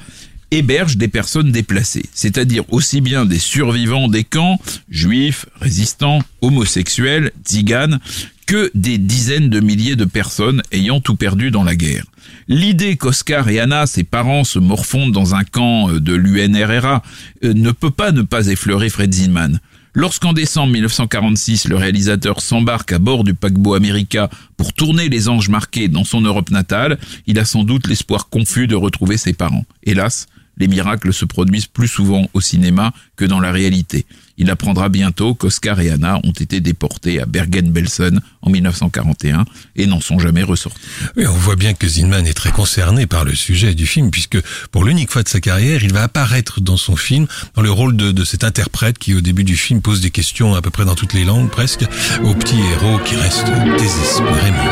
hébergent 0.50 0.97
des 0.97 1.09
personnes 1.09 1.52
déplacées, 1.52 2.07
c'est-à-dire 2.12 2.64
aussi 2.73 3.00
bien 3.00 3.25
des 3.25 3.38
survivants 3.38 4.09
des 4.09 4.25
camps, 4.25 4.59
juifs, 4.90 5.47
résistants, 5.61 6.21
homosexuels, 6.40 7.31
tziganes, 7.45 8.00
que 8.47 8.71
des 8.75 8.99
dizaines 8.99 9.49
de 9.49 9.61
milliers 9.61 9.95
de 9.95 10.05
personnes 10.05 10.62
ayant 10.73 11.00
tout 11.00 11.14
perdu 11.14 11.52
dans 11.52 11.62
la 11.62 11.76
guerre. 11.76 12.05
L'idée 12.49 12.97
qu'Oscar 12.97 13.49
et 13.49 13.61
Anna, 13.61 13.87
ses 13.87 14.02
parents, 14.02 14.43
se 14.43 14.59
morfondent 14.59 15.12
dans 15.12 15.37
un 15.37 15.45
camp 15.45 15.88
de 15.93 16.14
l'UNRRA 16.14 17.05
euh, 17.45 17.55
ne 17.55 17.71
peut 17.71 17.93
pas 17.93 18.11
ne 18.11 18.23
pas 18.23 18.49
effleurer 18.49 18.88
Fred 18.88 19.14
Zinman. 19.14 19.61
Lorsqu'en 19.92 20.32
décembre 20.32 20.73
1946, 20.73 21.66
le 21.66 21.75
réalisateur 21.75 22.40
s'embarque 22.40 22.92
à 22.92 23.00
bord 23.00 23.25
du 23.25 23.35
paquebot 23.35 23.75
America 23.75 24.30
pour 24.56 24.73
tourner 24.73 25.09
Les 25.09 25.28
Anges 25.28 25.49
marqués 25.49 25.88
dans 25.88 26.04
son 26.04 26.20
Europe 26.20 26.50
natale, 26.50 26.97
il 27.26 27.40
a 27.40 27.44
sans 27.44 27.64
doute 27.64 27.88
l'espoir 27.88 28.28
confus 28.28 28.68
de 28.68 28.76
retrouver 28.76 29.16
ses 29.16 29.32
parents. 29.32 29.64
Hélas, 29.82 30.28
les 30.59 30.68
miracles 30.68 31.12
se 31.12 31.25
produisent 31.25 31.66
plus 31.66 31.88
souvent 31.88 32.28
au 32.35 32.40
cinéma 32.40 32.92
que 33.16 33.25
dans 33.25 33.40
la 33.40 33.50
réalité. 33.50 34.06
Il 34.40 34.50
apprendra 34.50 34.88
bientôt 34.88 35.35
qu'Oscar 35.35 35.78
et 35.80 35.90
Anna 35.90 36.18
ont 36.25 36.32
été 36.32 36.61
déportés 36.61 37.20
à 37.20 37.26
Bergen-Belsen 37.26 38.23
en 38.40 38.49
1941 38.50 39.44
et 39.76 39.87
n'en 39.87 40.00
sont 40.00 40.18
jamais 40.18 40.42
ressortis. 40.42 40.80
Oui, 41.14 41.26
on 41.26 41.32
voit 41.32 41.56
bien 41.56 41.75
que 41.75 41.87
Zinman 41.87 42.26
est 42.26 42.32
très 42.32 42.50
concerné 42.50 43.06
par 43.06 43.26
le 43.26 43.35
sujet 43.35 43.75
du 43.75 43.87
film 43.87 44.11
puisque 44.11 44.38
pour 44.70 44.82
l'unique 44.85 45.11
fois 45.11 45.23
de 45.23 45.28
sa 45.28 45.40
carrière, 45.40 45.85
il 45.85 45.92
va 45.92 46.04
apparaître 46.04 46.62
dans 46.62 46.78
son 46.78 46.97
film 46.97 47.26
dans 47.54 47.61
le 47.61 47.70
rôle 47.70 47.94
de, 47.97 48.25
cet 48.25 48.42
interprète 48.42 48.99
qui 48.99 49.12
au 49.14 49.20
début 49.20 49.44
du 49.44 49.56
film 49.56 49.82
pose 49.82 50.00
des 50.00 50.11
questions 50.11 50.54
à 50.54 50.62
peu 50.62 50.70
près 50.70 50.87
dans 50.87 50.94
toutes 50.94 51.12
les 51.12 51.25
langues 51.25 51.50
presque 51.50 51.85
au 52.25 52.35
petit 52.35 52.59
héros 52.59 52.99
qui 53.04 53.16
reste 53.16 53.44
désespérément. 53.78 54.64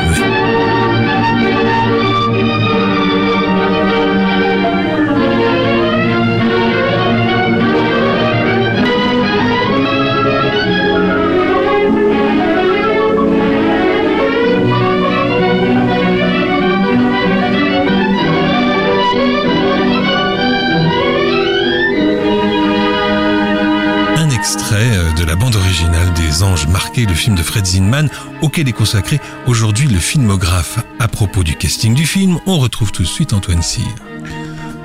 Anges 26.42 26.68
marqués, 26.68 27.04
le 27.04 27.12
film 27.12 27.36
de 27.36 27.42
Fred 27.42 27.66
Zinman, 27.66 28.08
auquel 28.40 28.66
est 28.66 28.72
consacré 28.72 29.20
aujourd'hui 29.46 29.88
le 29.88 29.98
filmographe. 29.98 30.78
À 30.98 31.06
propos 31.06 31.44
du 31.44 31.54
casting 31.54 31.94
du 31.94 32.06
film, 32.06 32.38
on 32.46 32.58
retrouve 32.58 32.90
tout 32.90 33.02
de 33.02 33.08
suite 33.08 33.34
Antoine 33.34 33.60
Cyr. 33.60 33.84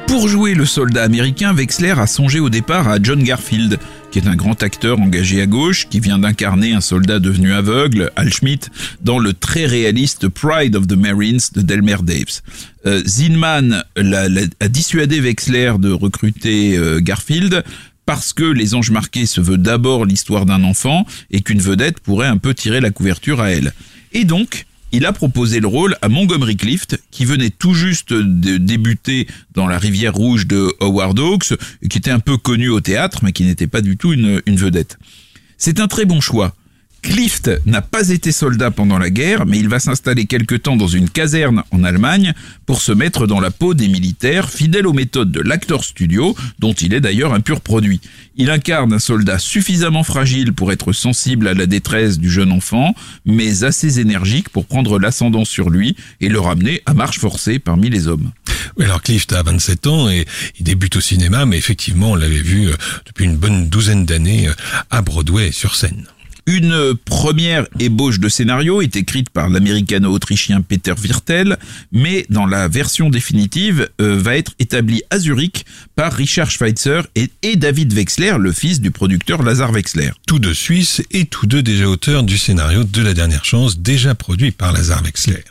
Pour 0.08 0.28
jouer 0.28 0.54
le 0.54 0.66
soldat 0.66 1.04
américain, 1.04 1.54
Wexler 1.54 1.96
a 1.98 2.08
songé 2.08 2.42
au 2.42 2.50
départ 2.50 2.90
à 2.90 2.98
John 3.02 3.24
Garfield, 3.24 3.80
qui 4.12 4.20
est 4.20 4.28
un 4.28 4.36
grand 4.36 4.62
acteur 4.62 5.00
engagé 5.00 5.42
à 5.42 5.46
gauche, 5.46 5.88
qui 5.90 6.02
vient 6.02 6.20
d'incarner 6.20 6.74
un 6.74 6.82
soldat 6.82 7.20
devenu 7.20 7.54
aveugle, 7.54 8.12
Al 8.18 8.32
Schmidt, 8.34 8.70
dans 9.02 9.18
le 9.18 9.34
très 9.34 9.66
réaliste 9.66 10.28
Pride 10.28 10.76
of 10.76 10.88
the 10.88 10.98
Marines 10.98 11.40
de 11.56 11.62
Delmer 11.62 11.98
Daves. 12.04 12.42
Euh, 12.86 13.02
Zinman 13.06 13.84
a, 13.96 14.68
dissuadé 14.68 15.22
Wexler 15.22 15.74
de 15.80 15.92
recruter 15.92 16.78
euh, 16.78 17.00
Garfield 17.00 17.64
parce 18.06 18.34
que 18.34 18.44
Les 18.44 18.76
Anges 18.76 18.92
Marqués 18.92 19.26
se 19.26 19.42
veut 19.42 19.58
d'abord 19.58 20.06
l'histoire 20.06 20.46
d'un 20.46 20.64
enfant 20.64 21.06
et 21.32 21.42
qu'une 21.42 21.62
vedette 21.62 22.00
pourrait 22.00 22.28
un 22.28 22.38
peu 22.38 22.54
tirer 22.54 22.82
la 22.82 22.92
couverture 22.92 23.42
à 23.42 23.52
elle. 23.52 23.74
Et 24.14 24.26
donc, 24.26 24.66
il 24.92 25.06
a 25.08 25.14
proposé 25.14 25.60
le 25.60 25.68
rôle 25.68 25.96
à 26.04 26.10
Montgomery 26.10 26.56
Clift, 26.56 27.02
qui 27.10 27.26
venait 27.26 27.50
tout 27.50 27.74
juste 27.74 28.14
de 28.14 28.58
débuter 28.58 29.28
dans 29.56 29.68
La 29.68 29.80
Rivière 29.80 30.14
Rouge 30.14 30.46
de 30.46 30.72
Howard 30.80 31.20
Hawks, 31.20 31.54
qui 31.90 31.98
était 31.98 32.12
un 32.12 32.20
peu 32.20 32.38
connu 32.38 32.70
au 32.70 32.80
théâtre, 32.80 33.20
mais 33.24 33.32
qui 33.32 33.44
n'était 33.44 33.68
pas 33.68 33.82
du 33.82 33.98
tout 33.98 34.14
une, 34.14 34.42
une 34.46 34.56
vedette. 34.56 35.00
C'est 35.58 35.80
un 35.80 35.88
très 35.88 36.06
bon 36.06 36.22
choix, 36.22 36.56
Clift 37.04 37.52
n'a 37.66 37.82
pas 37.82 38.10
été 38.10 38.32
soldat 38.32 38.72
pendant 38.72 38.98
la 38.98 39.10
guerre, 39.10 39.46
mais 39.46 39.60
il 39.60 39.68
va 39.68 39.80
s'installer 39.80 40.26
quelque 40.26 40.56
temps 40.56 40.78
dans 40.78 40.88
une 40.88 41.10
caserne 41.10 41.64
en 41.72 41.84
Allemagne 41.84 42.34
pour 42.66 42.82
se 42.82 42.94
mettre 42.94 43.28
dans 43.28 43.42
la 43.42 43.52
peau 43.52 43.74
des 43.74 43.90
militaires, 43.90 44.50
fidèles 44.50 44.88
aux 44.88 44.94
méthodes 44.94 45.32
de 45.32 45.42
l'acteur 45.42 45.84
studio, 45.84 46.34
dont 46.60 46.72
il 46.72 46.94
est 46.94 47.02
d'ailleurs 47.02 47.34
un 47.34 47.42
pur 47.42 47.60
produit. 47.60 48.00
Il 48.38 48.50
incarne 48.50 48.94
un 48.94 49.00
soldat 49.00 49.38
suffisamment 49.38 50.04
fragile 50.04 50.54
pour 50.54 50.72
être 50.72 50.94
sensible 50.94 51.50
à 51.50 51.54
la 51.54 51.66
détresse 51.66 52.20
du 52.20 52.32
jeune 52.32 52.54
enfant, 52.54 52.96
mais 53.26 53.66
assez 53.66 54.00
énergique 54.00 54.48
pour 54.48 54.66
prendre 54.66 54.98
l'ascendant 54.98 55.46
sur 55.46 55.70
lui 55.70 55.98
et 56.22 56.30
le 56.30 56.40
ramener 56.40 56.82
à 56.86 56.94
marche 56.94 57.20
forcée 57.20 57.60
parmi 57.60 57.90
les 57.90 58.08
hommes. 58.08 58.32
Oui, 58.78 58.86
alors 58.86 59.02
Clift 59.02 59.34
a 59.34 59.44
27 59.44 59.88
ans 59.88 60.10
et 60.10 60.26
il 60.58 60.64
débute 60.64 60.96
au 60.96 61.02
cinéma, 61.02 61.46
mais 61.46 61.58
effectivement, 61.58 62.12
on 62.12 62.16
l'avait 62.16 62.42
vu 62.42 62.70
euh, 62.70 62.76
depuis 63.06 63.26
une 63.26 63.36
bonne 63.36 63.68
douzaine 63.68 64.06
d'années 64.06 64.48
euh, 64.48 64.54
à 64.90 65.02
Broadway 65.02 65.52
sur 65.52 65.76
scène. 65.76 66.08
Une 66.46 66.94
première 67.06 67.68
ébauche 67.80 68.20
de 68.20 68.28
scénario 68.28 68.82
est 68.82 68.98
écrite 68.98 69.30
par 69.30 69.50
l'américano-autrichien 69.50 70.62
Peter 70.62 70.94
Wirtel, 71.02 71.58
mais 71.94 72.26
dans 72.30 72.46
la 72.46 72.68
version 72.68 73.10
définitive 73.10 73.90
euh, 74.02 74.18
va 74.20 74.36
être 74.36 74.52
établie 74.60 75.04
à 75.10 75.20
Zurich 75.20 75.66
par 75.96 76.12
Richard 76.12 76.52
Schweitzer 76.52 77.02
et, 77.16 77.56
David 77.56 77.94
Wexler, 77.94 78.36
le 78.40 78.52
fils 78.52 78.82
du 78.82 78.92
producteur 78.92 79.42
Lazar 79.42 79.72
Wexler. 79.72 80.12
Tous 80.28 80.40
deux 80.40 80.54
Suisses 80.54 81.02
et 81.12 81.26
tous 81.26 81.46
deux 81.46 81.64
déjà 81.64 81.88
auteurs 81.88 82.24
du 82.24 82.38
scénario 82.38 82.84
de 82.84 83.02
La 83.02 83.14
Dernière 83.14 83.46
Chance, 83.46 83.80
déjà 83.80 84.14
produit 84.14 84.52
par 84.52 84.74
Lazar 84.74 85.02
Wexler. 85.02 85.44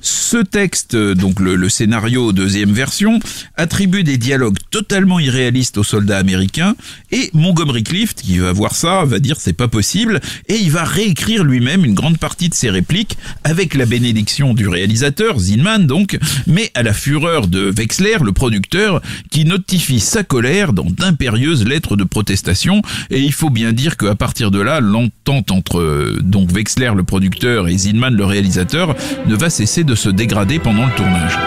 Ce 0.00 0.38
texte, 0.38 0.96
donc 0.96 1.40
le, 1.40 1.68
scénario 1.68 2.32
deuxième 2.32 2.72
version, 2.72 3.20
attribue 3.56 4.04
des 4.04 4.16
dialogues 4.16 4.58
totalement 4.70 5.18
irréalistes 5.18 5.78
aux 5.78 5.84
soldats 5.84 6.18
américains 6.18 6.74
et 7.10 7.30
Montgomery 7.34 7.82
Clift, 7.82 8.22
qui 8.22 8.38
va 8.38 8.52
voir 8.52 8.74
ça, 8.74 9.04
va 9.04 9.18
dire 9.18 9.36
c'est 9.38 9.52
pas 9.52 9.68
possible 9.68 10.20
et 10.48 10.56
il 10.56 10.70
va 10.70 10.84
réécrire 10.84 11.44
lui-même 11.44 11.84
une 11.84 11.94
grande 11.94 12.18
partie 12.18 12.48
de 12.48 12.54
ses 12.54 12.70
répliques 12.70 13.18
avec 13.44 13.74
la 13.74 13.86
bénédiction 13.86 14.54
du 14.54 14.68
réalisateur, 14.68 15.38
Zinman 15.38 15.86
donc, 15.86 16.18
mais 16.46 16.70
à 16.74 16.82
la 16.82 16.92
fureur 16.92 17.46
de 17.46 17.72
Wexler, 17.76 18.18
le 18.22 18.32
producteur, 18.32 19.02
qui 19.30 19.44
notifie 19.44 20.00
sa 20.00 20.22
colère 20.22 20.72
dans 20.72 20.88
d'impérieuses 20.90 21.64
lettres 21.64 21.96
de 21.96 22.04
protestation 22.04 22.82
et 23.10 23.20
il 23.20 23.32
faut 23.32 23.50
bien 23.50 23.72
dire 23.72 23.96
qu'à 23.96 24.14
partir 24.14 24.50
de 24.50 24.60
là, 24.60 24.80
l'entente 24.80 25.50
entre 25.50 26.18
donc 26.20 26.52
Wexler, 26.52 26.92
le 26.96 27.04
producteur, 27.04 27.68
et 27.68 27.76
Zinman, 27.76 28.14
le 28.14 28.24
réalisateur, 28.24 28.94
ne 29.26 29.34
va 29.34 29.50
cesser 29.50 29.69
de 29.78 29.94
se 29.94 30.08
dégrader 30.08 30.58
pendant 30.58 30.84
le 30.84 30.92
tournage. 30.92 31.38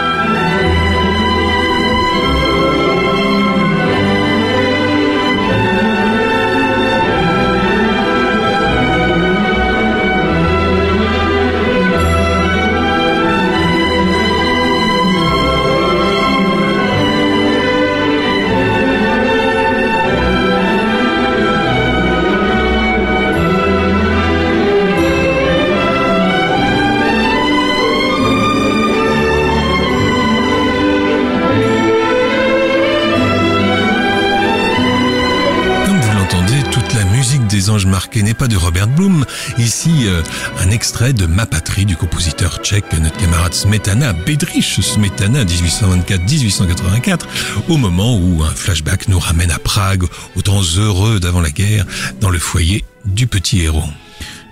Des 37.53 37.69
anges 37.69 37.85
marqués 37.85 38.23
n'est 38.23 38.33
pas 38.33 38.47
de 38.47 38.57
Robert 38.57 38.87
Bloom. 38.87 39.25
Ici, 39.59 40.07
euh, 40.07 40.23
un 40.57 40.71
extrait 40.71 41.13
de 41.13 41.27
Ma 41.27 41.45
patrie 41.45 41.85
du 41.85 41.95
compositeur 41.95 42.57
tchèque, 42.63 42.85
notre 42.99 43.17
camarade 43.17 43.53
Smetana, 43.53 44.11
Bedrich 44.11 44.79
Smetana, 44.81 45.45
1824-1884, 45.45 47.27
au 47.69 47.77
moment 47.77 48.17
où 48.17 48.41
un 48.41 48.49
flashback 48.49 49.07
nous 49.07 49.19
ramène 49.19 49.51
à 49.51 49.59
Prague, 49.59 50.05
aux 50.35 50.41
temps 50.41 50.63
heureux 50.77 51.19
d'avant 51.19 51.41
la 51.41 51.51
guerre, 51.51 51.85
dans 52.19 52.31
le 52.31 52.39
foyer 52.39 52.85
du 53.05 53.27
petit 53.27 53.61
héros. 53.61 53.83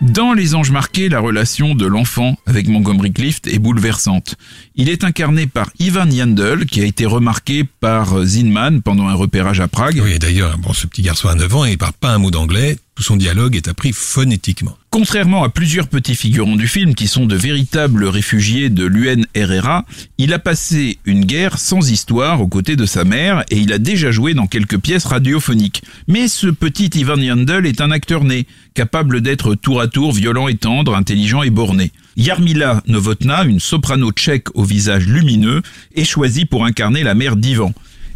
Dans 0.02 0.34
Les 0.34 0.56
Anges 0.56 0.72
Marqués, 0.72 1.10
la 1.10 1.20
relation 1.20 1.76
de 1.76 1.86
l'enfant 1.86 2.36
avec 2.48 2.68
Montgomery 2.68 3.14
Clift 3.14 3.46
est 3.46 3.60
bouleversante. 3.60 4.36
Il 4.76 4.90
est 4.90 5.04
incarné 5.04 5.46
par 5.46 5.70
Ivan 5.78 6.10
Yandel, 6.10 6.66
qui 6.66 6.82
a 6.82 6.86
été 6.86 7.06
remarqué 7.06 7.64
par 7.64 8.24
Zinman 8.24 8.82
pendant 8.82 9.08
un 9.08 9.14
repérage 9.14 9.60
à 9.60 9.68
Prague. 9.68 10.02
Oui, 10.04 10.18
d'ailleurs, 10.18 10.58
bon, 10.58 10.74
ce 10.74 10.88
petit 10.88 11.04
garçon 11.04 11.28
a 11.28 11.36
9 11.36 11.56
ans 11.56 11.66
et 11.66 11.72
il 11.74 11.78
parle 11.78 11.94
pas 11.94 12.14
un 12.14 12.18
mot 12.18 12.32
d'anglais. 12.32 12.78
Tout 12.96 13.04
son 13.04 13.16
dialogue 13.16 13.56
est 13.56 13.70
appris 13.70 13.94
phonétiquement. 13.94 14.78
Contrairement 14.90 15.44
à 15.44 15.50
plusieurs 15.50 15.88
petits 15.88 16.16
figurants 16.16 16.58
du 16.58 16.68
film 16.68 16.94
qui 16.94 17.08
sont 17.08 17.26
de 17.26 17.36
véritables 17.36 18.04
réfugiés 18.04 18.70
de 18.70 18.86
l'UNRRA, 18.86 19.86
il 20.18 20.34
a 20.34 20.40
passé 20.40 21.00
une 21.06 21.24
guerre 21.24 21.58
sans 21.58 21.90
histoire 21.90 22.42
aux 22.42 22.48
côtés 22.48 22.76
de 22.76 22.86
sa 22.86 23.06
mère 23.06 23.46
et 23.50 23.58
il 23.58 23.72
a 23.72 23.78
déjà 23.78 24.12
joué 24.12 24.34
dans 24.34 24.48
quelques 24.48 24.78
pièces 24.78 25.06
radiophoniques. 25.06 25.84
Mais 26.10 26.28
ce 26.28 26.48
petit 26.48 26.90
Ivan 27.00 27.16
Yandel 27.16 27.66
est 27.66 27.80
un 27.80 27.92
acteur 27.92 28.26
né, 28.26 28.46
capable 28.74 29.22
d'être 29.22 29.56
tour 29.56 29.80
à 29.80 29.88
tour 29.88 30.12
violent 30.12 30.50
et 30.50 30.56
tendre, 30.56 30.94
intelligent 30.94 31.44
et 31.44 31.50
borné. 31.50 31.92
Yarmila 32.18 32.84
Novotna, 32.88 33.46
une 33.46 33.62
soprano 33.62 34.12
tchèque 34.12 34.54
au 34.54 34.66
visage 34.66 35.08
lumineux, 35.08 35.62
est 35.96 36.04
choisie 36.04 36.46
pour 36.46 36.66
incarner 36.66 37.04
la 37.04 37.16
mère 37.16 37.38
d'Ivan. 37.38 37.74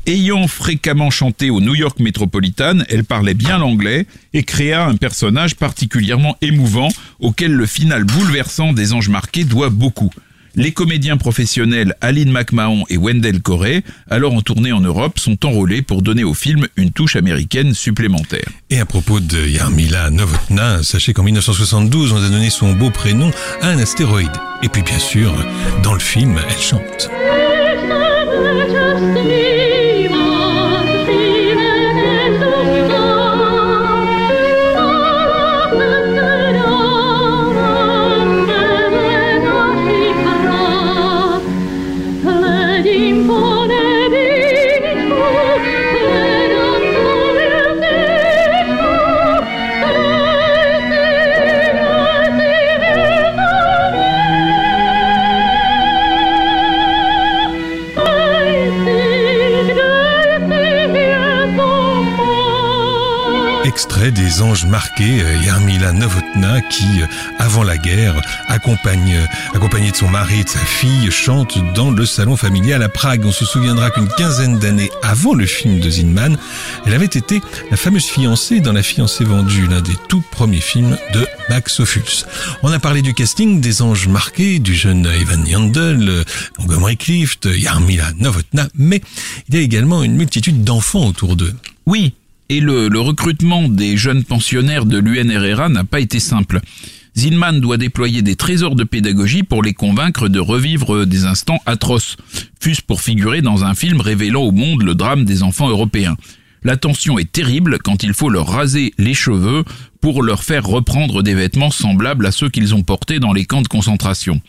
Ayant 0.07 0.47
fréquemment 0.47 1.09
chanté 1.09 1.49
au 1.49 1.61
New 1.61 1.73
York 1.73 1.99
Metropolitan, 1.99 2.79
elle 2.89 3.05
parlait 3.05 3.33
bien 3.33 3.57
l'anglais 3.57 4.05
et 4.33 4.43
créa 4.43 4.85
un 4.85 4.97
personnage 4.97 5.55
particulièrement 5.55 6.37
émouvant 6.41 6.89
auquel 7.19 7.51
le 7.51 7.65
final 7.65 8.03
bouleversant 8.03 8.71
des 8.71 8.93
Anges 8.93 9.09
Marqués 9.09 9.45
doit 9.45 9.71
beaucoup. 9.71 10.11
Les 10.55 10.71
comédiens 10.71 11.17
professionnels 11.17 11.95
Aline 12.01 12.31
McMahon 12.31 12.83
et 12.89 12.97
Wendell 12.97 13.41
Corey, 13.41 13.83
alors 14.07 14.33
en 14.35 14.41
tournée 14.41 14.71
en 14.71 14.79
Europe, 14.79 15.17
sont 15.17 15.43
enrôlés 15.43 15.81
pour 15.81 16.03
donner 16.03 16.23
au 16.23 16.35
film 16.35 16.67
une 16.77 16.91
touche 16.91 17.15
américaine 17.15 17.73
supplémentaire. 17.73 18.47
Et 18.69 18.79
à 18.79 18.85
propos 18.85 19.19
de 19.19 19.47
Yarmila 19.47 20.11
Novotna, 20.11 20.83
sachez 20.83 21.13
qu'en 21.13 21.23
1972, 21.23 22.13
on 22.13 22.23
a 22.23 22.29
donné 22.29 22.51
son 22.51 22.73
beau 22.73 22.91
prénom 22.91 23.31
à 23.61 23.69
un 23.69 23.79
astéroïde. 23.79 24.29
Et 24.61 24.69
puis 24.69 24.83
bien 24.83 24.99
sûr, 24.99 25.33
dans 25.83 25.93
le 25.93 25.99
film, 25.99 26.39
elle 26.47 26.61
chante. 26.61 27.09
Extrait 63.75 64.11
des 64.11 64.41
Anges 64.41 64.65
marqués, 64.65 65.21
euh, 65.21 65.43
Yarmila 65.43 65.91
Novotna, 65.91 66.61
qui, 66.61 67.01
euh, 67.01 67.07
avant 67.39 67.61
la 67.61 67.77
guerre, 67.77 68.15
accompagne, 68.47 69.13
euh, 69.13 69.25
accompagnée 69.53 69.91
de 69.91 69.97
son 69.97 70.07
mari 70.07 70.39
et 70.39 70.43
de 70.45 70.49
sa 70.49 70.59
fille, 70.59 71.11
chante 71.11 71.57
dans 71.73 71.91
le 71.91 72.05
salon 72.05 72.37
familial 72.37 72.81
à 72.83 72.87
Prague. 72.87 73.25
On 73.25 73.33
se 73.33 73.43
souviendra 73.43 73.91
qu'une 73.91 74.07
quinzaine 74.07 74.59
d'années 74.59 74.89
avant 75.03 75.33
le 75.33 75.45
film 75.45 75.81
de 75.81 75.89
Zinman, 75.89 76.37
elle 76.85 76.93
avait 76.93 77.05
été 77.05 77.41
la 77.69 77.75
fameuse 77.75 78.05
fiancée 78.05 78.61
dans 78.61 78.71
La 78.71 78.81
fiancée 78.81 79.25
vendue, 79.25 79.67
l'un 79.67 79.81
des 79.81 79.97
tout 80.07 80.23
premiers 80.31 80.61
films 80.61 80.97
de 81.13 81.27
Max 81.49 81.81
Ophuls. 81.81 82.25
On 82.63 82.71
a 82.71 82.79
parlé 82.79 83.01
du 83.01 83.13
casting 83.13 83.59
des 83.59 83.81
Anges 83.81 84.07
marqués, 84.07 84.59
du 84.59 84.73
jeune 84.73 85.05
Evan 85.05 85.45
Yandel, 85.45 86.23
Montgomery 86.59 86.95
Clift, 86.95 87.49
Yarmila 87.53 88.13
Novotna, 88.19 88.69
mais 88.73 89.01
il 89.49 89.55
y 89.55 89.57
a 89.57 89.61
également 89.61 90.01
une 90.01 90.15
multitude 90.15 90.63
d'enfants 90.63 91.07
autour 91.07 91.35
d'eux. 91.35 91.53
Oui, 91.85 92.13
et 92.49 92.59
le, 92.59 92.87
recrutement 92.99 93.67
des 93.67 93.97
jeunes 93.97 94.23
pensionnaires 94.23 94.85
de 94.85 94.97
l'UNRRA 94.97 95.69
n'a 95.69 95.83
pas 95.83 95.99
été 95.99 96.19
simple. 96.19 96.59
Zinman 97.17 97.59
doit 97.59 97.77
déployer 97.77 98.21
des 98.21 98.35
trésors 98.35 98.75
de 98.75 98.83
pédagogie 98.83 99.43
pour 99.43 99.63
les 99.63 99.73
convaincre 99.73 100.27
de 100.27 100.39
revivre 100.39 101.05
des 101.05 101.25
instants 101.25 101.61
atroces, 101.65 102.17
fût-ce 102.59 102.81
pour 102.81 103.01
figurer 103.01 103.41
dans 103.41 103.63
un 103.63 103.73
film 103.73 104.01
révélant 104.01 104.41
au 104.41 104.51
monde 104.51 104.83
le 104.83 104.95
drame 104.95 105.23
des 105.23 105.41
enfants 105.41 105.69
européens. 105.69 106.17
La 106.63 106.77
tension 106.77 107.17
est 107.17 107.31
terrible 107.31 107.77
quand 107.79 108.03
il 108.03 108.13
faut 108.13 108.29
leur 108.29 108.47
raser 108.47 108.93
les 108.97 109.13
cheveux 109.13 109.63
pour 110.01 110.23
leur 110.23 110.43
faire 110.43 110.65
reprendre 110.65 111.23
des 111.23 111.35
vêtements 111.35 111.71
semblables 111.71 112.25
à 112.25 112.31
ceux 112.31 112.49
qu'ils 112.49 112.75
ont 112.75 112.83
portés 112.83 113.19
dans 113.19 113.33
les 113.33 113.45
camps 113.45 113.61
de 113.61 113.67
concentration. 113.67 114.41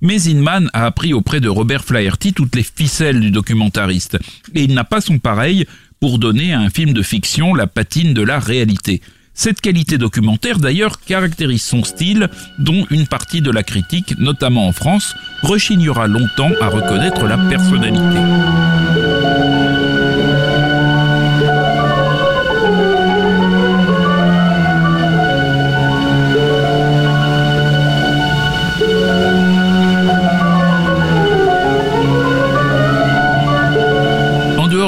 Mais 0.00 0.18
Zinman 0.18 0.68
a 0.72 0.84
appris 0.84 1.14
auprès 1.14 1.40
de 1.40 1.48
Robert 1.48 1.84
Flaherty 1.84 2.32
toutes 2.32 2.56
les 2.56 2.64
ficelles 2.64 3.20
du 3.20 3.30
documentariste, 3.30 4.18
et 4.54 4.64
il 4.64 4.74
n'a 4.74 4.84
pas 4.84 5.00
son 5.00 5.18
pareil 5.20 5.66
pour 6.02 6.18
donner 6.18 6.52
à 6.52 6.58
un 6.58 6.68
film 6.68 6.94
de 6.94 7.02
fiction 7.02 7.54
la 7.54 7.68
patine 7.68 8.12
de 8.12 8.22
la 8.22 8.40
réalité. 8.40 9.02
Cette 9.34 9.60
qualité 9.60 9.98
documentaire 9.98 10.58
d'ailleurs 10.58 11.00
caractérise 11.00 11.62
son 11.62 11.84
style, 11.84 12.28
dont 12.58 12.84
une 12.90 13.06
partie 13.06 13.40
de 13.40 13.52
la 13.52 13.62
critique, 13.62 14.18
notamment 14.18 14.66
en 14.66 14.72
France, 14.72 15.14
rechignera 15.44 16.08
longtemps 16.08 16.50
à 16.60 16.66
reconnaître 16.66 17.24
la 17.28 17.38
personnalité. 17.38 18.18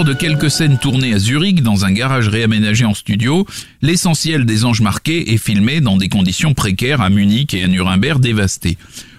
De 0.02 0.12
quelques 0.12 0.50
scènes 0.50 0.78
tournées 0.78 1.14
à 1.14 1.20
Zurich 1.20 1.62
dans 1.62 1.84
un 1.84 1.92
garage 1.92 2.28
réaménagé 2.28 2.84
en 2.84 2.94
studio, 2.94 3.46
l'essentiel 3.80 4.44
des 4.44 4.64
anges 4.64 4.80
marqués 4.80 5.32
est 5.32 5.36
filmé 5.36 5.80
dans 5.80 5.96
des 5.96 6.08
conditions 6.08 6.52
précaires 6.52 7.00
à 7.00 7.10
Munich 7.10 7.54
et 7.54 7.62
à 7.62 7.68
Nuremberg 7.68 8.20
dévastées. 8.20 8.76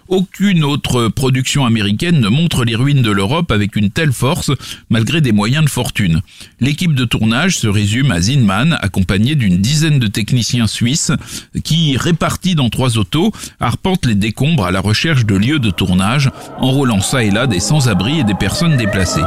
Aucune 0.10 0.66
autre 0.66 1.08
production 1.08 1.66
américaine 1.66 2.20
ne 2.20 2.28
montre 2.28 2.66
les 2.66 2.76
ruines 2.76 3.02
de 3.02 3.12
l'Europe 3.12 3.52
avec 3.52 3.78
une 3.78 3.90
telle 3.90 4.12
force, 4.12 4.52
malgré 4.90 5.22
des 5.22 5.32
moyens 5.32 5.64
de 5.64 5.70
fortune. 5.70 6.22
L'équipe 6.60 6.94
de 6.94 7.06
tournage 7.06 7.58
se 7.58 7.68
résume 7.68 8.12
à 8.12 8.20
Zinman, 8.20 8.78
accompagné 8.82 9.36
d'une 9.36 9.60
dizaine 9.60 10.00
de 10.00 10.08
techniciens 10.08 10.68
suisses, 10.68 11.14
qui, 11.64 11.96
répartis 11.96 12.56
dans 12.56 12.70
trois 12.70 12.98
autos, 12.98 13.32
arpentent 13.62 14.06
les 14.06 14.16
décombres 14.16 14.66
à 14.66 14.72
la 14.72 14.82
recherche 14.82 15.26
de 15.26 15.36
lieux 15.36 15.60
de 15.60 15.72
tournage, 15.72 16.30
enrôlant 16.60 17.02
ça 17.02 17.24
et 17.24 17.32
là 17.32 17.48
des 17.48 17.62
sans-abri 17.62 18.20
et 18.20 18.24
des 18.26 18.36
personnes 18.36 18.76
déplacées. 18.76 19.22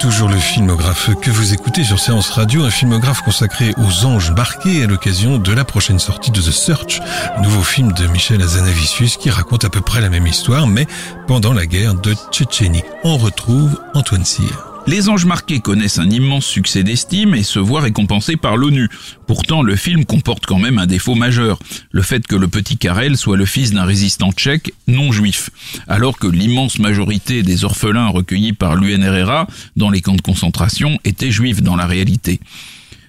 Toujours 0.00 0.30
le 0.30 0.36
filmographe 0.36 1.10
que 1.20 1.30
vous 1.30 1.52
écoutez 1.52 1.84
sur 1.84 1.98
Séance 1.98 2.30
Radio, 2.30 2.64
un 2.64 2.70
filmographe 2.70 3.20
consacré 3.20 3.74
aux 3.76 4.06
anges 4.06 4.30
marqués 4.30 4.82
à 4.82 4.86
l'occasion 4.86 5.36
de 5.36 5.52
la 5.52 5.64
prochaine 5.64 5.98
sortie 5.98 6.30
de 6.30 6.40
The 6.40 6.50
Search, 6.50 7.00
nouveau 7.42 7.62
film 7.62 7.92
de 7.92 8.06
Michel 8.06 8.40
Azanavicius 8.40 9.18
qui 9.18 9.28
raconte 9.28 9.66
à 9.66 9.68
peu 9.68 9.82
près 9.82 10.00
la 10.00 10.08
même 10.08 10.26
histoire, 10.26 10.66
mais 10.66 10.86
pendant 11.26 11.52
la 11.52 11.66
guerre 11.66 11.94
de 11.94 12.14
Tchétchénie. 12.32 12.84
On 13.04 13.18
retrouve 13.18 13.78
Antoine 13.92 14.24
Cyr. 14.24 14.69
Les 14.86 15.08
Anges 15.08 15.26
Marqués 15.26 15.60
connaissent 15.60 15.98
un 15.98 16.08
immense 16.08 16.46
succès 16.46 16.82
d'estime 16.82 17.34
et 17.34 17.42
se 17.42 17.58
voient 17.58 17.82
récompensés 17.82 18.36
par 18.36 18.56
l'ONU. 18.56 18.88
Pourtant, 19.26 19.62
le 19.62 19.76
film 19.76 20.04
comporte 20.04 20.46
quand 20.46 20.58
même 20.58 20.78
un 20.78 20.86
défaut 20.86 21.14
majeur, 21.14 21.58
le 21.90 22.02
fait 22.02 22.26
que 22.26 22.34
le 22.34 22.48
petit 22.48 22.78
Karel 22.78 23.16
soit 23.16 23.36
le 23.36 23.44
fils 23.44 23.72
d'un 23.72 23.84
résistant 23.84 24.32
tchèque 24.32 24.72
non 24.88 25.12
juif, 25.12 25.50
alors 25.86 26.18
que 26.18 26.26
l'immense 26.26 26.78
majorité 26.78 27.42
des 27.42 27.64
orphelins 27.64 28.08
recueillis 28.08 28.54
par 28.54 28.74
l'UNRRA 28.74 29.46
dans 29.76 29.90
les 29.90 30.00
camps 30.00 30.16
de 30.16 30.22
concentration 30.22 30.98
étaient 31.04 31.30
juifs 31.30 31.62
dans 31.62 31.76
la 31.76 31.86
réalité. 31.86 32.40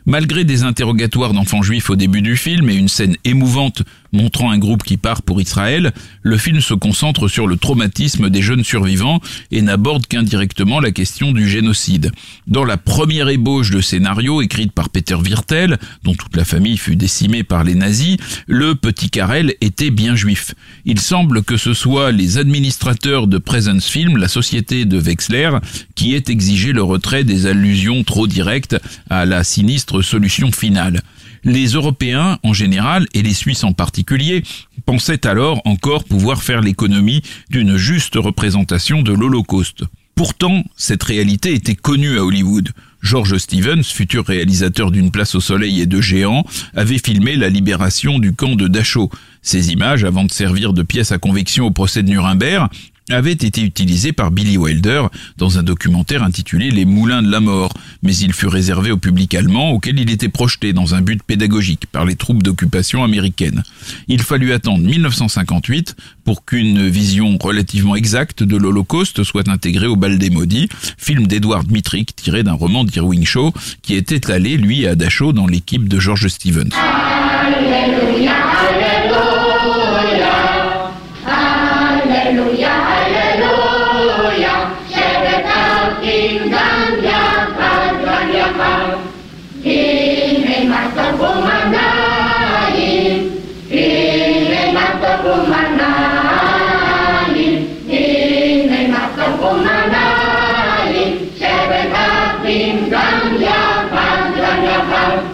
Malgré 0.06 0.44
des 0.44 0.64
interrogatoires 0.64 1.34
d'enfants 1.34 1.62
juifs 1.62 1.90
au 1.90 1.96
début 1.96 2.22
du 2.22 2.36
film 2.36 2.70
et 2.70 2.76
une 2.76 2.88
scène 2.88 3.18
émouvante 3.24 3.84
montrant 4.12 4.52
un 4.52 4.58
groupe 4.58 4.84
qui 4.84 4.98
part 4.98 5.22
pour 5.22 5.42
Israël, 5.42 5.94
le 6.22 6.38
film 6.38 6.62
se 6.62 6.74
concentre 6.74 7.28
sur 7.28 7.48
le 7.48 7.58
traumatisme 7.58 8.30
des 8.30 8.42
jeunes 8.42 8.64
survivants 8.64 9.22
et 9.52 9.62
n'aborde 9.62 10.08
qu'indirectement 10.08 10.80
la 10.80 10.92
question 10.92 11.32
du 11.32 11.48
génocide. 11.48 12.12
Dans 12.48 12.66
la 12.66 12.78
première 12.78 13.30
ébauche 13.30 13.72
de 13.72 13.82
scénario 13.82 14.42
écrite 14.42 14.72
par 14.72 14.90
Peter 14.90 15.16
Wirtel, 15.16 15.78
dont 16.04 16.14
toute 16.14 16.36
la 16.36 16.46
famille 16.46 16.78
fut 16.78 16.96
décimée 16.96 17.44
par 17.44 17.64
les 17.64 17.76
nazis, 17.76 18.18
le 18.48 18.76
petit 18.76 19.10
Karel 19.10 19.56
était 19.62 19.92
bien 19.92 20.16
juif. 20.16 20.54
Il 20.86 21.00
semble 21.00 21.44
que 21.44 21.58
ce 21.58 21.74
soit 21.74 22.12
les 22.12 22.38
administrateurs 22.38 23.28
de 23.28 23.38
Presence 23.38 23.88
Film, 23.88 24.18
la 24.18 24.28
société 24.28 24.86
de 24.86 25.00
Wexler, 25.00 25.52
qui 25.96 26.14
aient 26.16 26.24
exigé 26.28 26.74
le 26.74 26.84
retrait 26.84 27.24
des 27.24 27.46
allusions 27.46 28.04
trop 28.04 28.28
directes 28.28 28.78
à 29.10 29.26
la 29.26 29.44
sinistre 29.44 30.02
solution 30.02 30.52
finale. 30.52 31.02
Les 31.44 31.68
Européens 31.68 32.38
en 32.44 32.54
général, 32.54 33.08
et 33.14 33.24
les 33.24 33.34
Suisses 33.34 33.64
en 33.64 33.74
particulier, 33.74 34.44
pensaient 34.86 35.26
alors 35.26 35.62
encore 35.66 36.04
pouvoir 36.04 36.44
faire 36.44 36.62
l'économie 36.62 37.22
d'une 37.50 37.78
juste 37.78 38.16
représentation 38.16 39.02
de 39.02 39.14
l'Holocauste. 39.14 39.84
Pourtant, 40.16 40.64
cette 40.76 41.04
réalité 41.04 41.54
était 41.54 41.76
connue 41.76 42.20
à 42.20 42.24
Hollywood. 42.24 42.70
George 43.02 43.38
Stevens, 43.38 43.84
futur 43.84 44.26
réalisateur 44.26 44.92
d'une 44.92 45.10
place 45.10 45.34
au 45.34 45.40
soleil 45.40 45.82
et 45.82 45.88
de 45.88 46.00
géants, 46.00 46.46
avait 46.76 47.00
filmé 47.00 47.36
la 47.36 47.50
libération 47.50 48.20
du 48.20 48.34
camp 48.34 48.56
de 48.56 48.68
Dachau. 48.68 49.10
Ces 49.42 49.72
images, 49.72 50.04
avant 50.04 50.24
de 50.24 50.32
servir 50.32 50.74
de 50.74 50.84
pièces 50.84 51.12
à 51.12 51.18
conviction 51.18 51.66
au 51.66 51.72
procès 51.72 52.04
de 52.04 52.10
Nuremberg, 52.10 52.70
avait 53.14 53.32
été 53.32 53.62
utilisé 53.62 54.12
par 54.14 54.32
Billy 54.32 54.58
Wilder 54.58 55.04
dans 55.38 55.58
un 55.58 55.64
documentaire 55.64 56.24
intitulé 56.24 56.72
Les 56.72 56.86
Moulins 56.86 57.22
de 57.22 57.32
la 57.32 57.40
Mort, 57.40 57.74
mais 58.04 58.16
il 58.16 58.34
fut 58.34 58.48
réservé 58.48 58.92
au 58.92 58.98
public 58.98 59.34
allemand 59.36 59.72
auquel 59.72 60.00
il 60.00 60.10
était 60.10 60.30
projeté 60.30 60.74
dans 60.74 60.96
un 60.96 61.02
but 61.02 61.22
pédagogique 61.24 61.86
par 61.92 62.06
les 62.06 62.16
troupes 62.16 62.44
d'occupation 62.44 63.04
américaines. 63.04 63.64
Il 64.08 64.22
fallut 64.22 64.54
attendre 64.54 64.84
1958 64.86 65.96
pour 66.24 66.46
qu'une 66.46 66.88
vision 66.88 67.38
relativement 67.42 67.96
exacte 67.96 68.44
de 68.44 68.58
l'Holocauste 68.58 69.24
soit 69.24 69.48
intégrée 69.48 69.88
au 69.88 69.96
Bal 69.96 70.18
des 70.18 70.30
Maudits, 70.30 70.70
film 70.98 71.28
d'Edward 71.28 71.70
Mittrick 71.72 72.16
tiré 72.16 72.44
d'un 72.44 72.54
roman 72.54 72.84
d'Irwin 72.84 73.26
Shaw 73.26 73.54
qui 73.82 73.96
était 73.96 74.32
allé, 74.32 74.58
lui, 74.58 74.88
à 74.88 74.96
Dachau 74.96 75.34
dans 75.34 75.48
l'équipe 75.48 75.88
de 75.88 76.00
George 76.00 76.28
Stevens. 76.28 76.70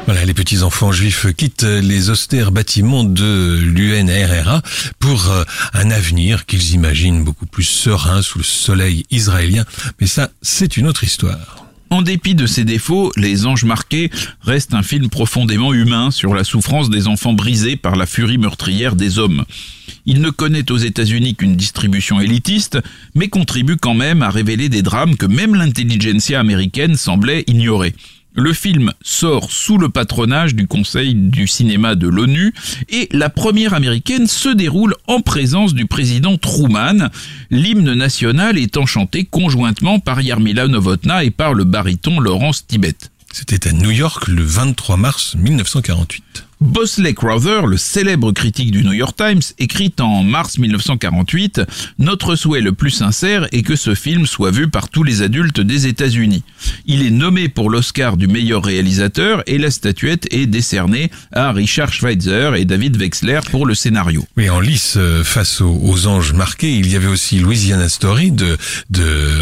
Voilà, 0.06 0.26
les 0.26 0.34
petits 0.34 0.64
enfants 0.64 0.92
juifs 0.92 1.28
quittent 1.36 1.64
les 1.64 2.10
austères 2.10 2.52
bâtiments 2.52 3.04
de 3.04 3.60
l'UNRRA 3.62 4.62
pour 5.00 5.30
euh, 5.30 5.44
un 5.74 5.92
avenir 5.92 6.46
qu'ils 6.46 6.74
imaginent 6.74 7.24
beaucoup 7.24 7.46
plus 7.46 7.64
serein 7.64 8.22
sous 8.22 8.40
le 8.40 8.44
soleil 8.44 9.06
israélien. 9.12 9.66
Mais 10.00 10.08
ça, 10.08 10.30
c'est 10.42 10.78
une 10.78 10.88
autre 10.88 11.04
histoire. 11.04 11.66
En 11.90 12.02
dépit 12.02 12.36
de 12.36 12.46
ses 12.46 12.66
défauts, 12.66 13.12
Les 13.16 13.46
Anges 13.46 13.64
Marqués 13.64 14.12
reste 14.42 14.74
un 14.74 14.84
film 14.84 15.10
profondément 15.10 15.74
humain 15.74 16.12
sur 16.12 16.34
la 16.34 16.44
souffrance 16.44 16.90
des 16.90 17.08
enfants 17.08 17.34
brisés 17.34 17.78
par 17.78 17.96
la 17.96 18.06
furie 18.06 18.38
meurtrière 18.38 18.96
des 18.96 19.20
hommes. 19.20 19.46
Il 20.10 20.22
ne 20.22 20.30
connaît 20.30 20.72
aux 20.72 20.78
États-Unis 20.78 21.36
qu'une 21.36 21.58
distribution 21.58 22.22
élitiste, 22.22 22.80
mais 23.14 23.28
contribue 23.28 23.76
quand 23.76 23.94
même 23.94 24.22
à 24.22 24.30
révéler 24.30 24.70
des 24.70 24.82
drames 24.82 25.18
que 25.18 25.26
même 25.26 25.54
l'intelligentsia 25.54 26.40
américaine 26.40 26.96
semblait 26.96 27.44
ignorer. 27.46 27.94
Le 28.34 28.54
film 28.54 28.94
sort 29.02 29.52
sous 29.52 29.78
le 29.78 29.90
patronage 29.90 30.56
du 30.56 30.66
Conseil 30.66 31.14
du 31.14 31.46
cinéma 31.46 31.96
de 31.96 32.08
l'ONU 32.08 32.54
et 32.88 33.10
la 33.12 33.30
première 33.30 33.74
américaine 33.74 34.28
se 34.28 34.48
déroule 34.48 34.96
en 35.08 35.20
présence 35.20 35.74
du 35.74 35.88
président 35.88 36.38
Truman, 36.38 37.10
l'hymne 37.50 37.94
national 37.94 38.58
étant 38.58 38.86
chanté 38.86 39.26
conjointement 39.26 40.00
par 40.00 40.22
Yarmila 40.22 40.70
Novotna 40.70 41.26
et 41.26 41.32
par 41.32 41.54
le 41.54 41.66
baryton 41.66 42.22
Laurence 42.22 42.66
Tibet. 42.66 42.96
C'était 43.34 43.68
à 43.68 43.74
New 43.74 43.92
York 43.92 44.30
le 44.30 44.44
23 44.44 44.96
mars 44.96 45.36
1948. 45.36 46.47
Bosley 46.60 47.14
Crowther, 47.14 47.68
le 47.68 47.78
célèbre 47.78 48.32
critique 48.32 48.72
du 48.72 48.84
New 48.84 48.94
York 48.94 49.16
Times, 49.16 49.42
écrit 49.60 49.94
en 50.00 50.24
mars 50.24 50.58
1948 50.58 51.62
Notre 52.00 52.36
souhait 52.36 52.62
le 52.62 52.72
plus 52.72 52.90
sincère 52.90 53.48
est 53.52 53.62
que 53.62 53.76
ce 53.76 53.94
film 53.94 54.26
soit 54.26 54.50
vu 54.50 54.68
par 54.68 54.90
tous 54.90 55.04
les 55.04 55.22
adultes 55.22 55.60
des 55.60 55.86
États-Unis. 55.86 56.44
Il 56.88 57.06
est 57.06 57.12
nommé 57.12 57.48
pour 57.48 57.70
l'Oscar 57.70 58.18
du 58.18 58.28
meilleur 58.28 58.64
réalisateur 58.64 59.44
et 59.46 59.60
la 59.60 59.70
statuette 59.70 60.28
est 60.32 60.48
décernée 60.48 61.12
à 61.32 61.52
Richard 61.52 61.94
Schweitzer 61.94 62.56
et 62.56 62.66
David 62.66 62.98
Wexler 62.98 63.42
pour 63.52 63.68
le 63.68 63.76
scénario. 63.76 64.26
Mais 64.36 64.50
en 64.50 64.60
lice 64.60 64.96
euh, 64.98 65.24
face 65.24 65.62
aux, 65.62 66.08
anges 66.08 66.34
marqués, 66.34 66.74
il 66.74 66.92
y 66.92 66.96
avait 66.96 67.08
aussi 67.08 67.38
Louisiana 67.38 67.88
Story 67.88 68.32
de, 68.32 68.58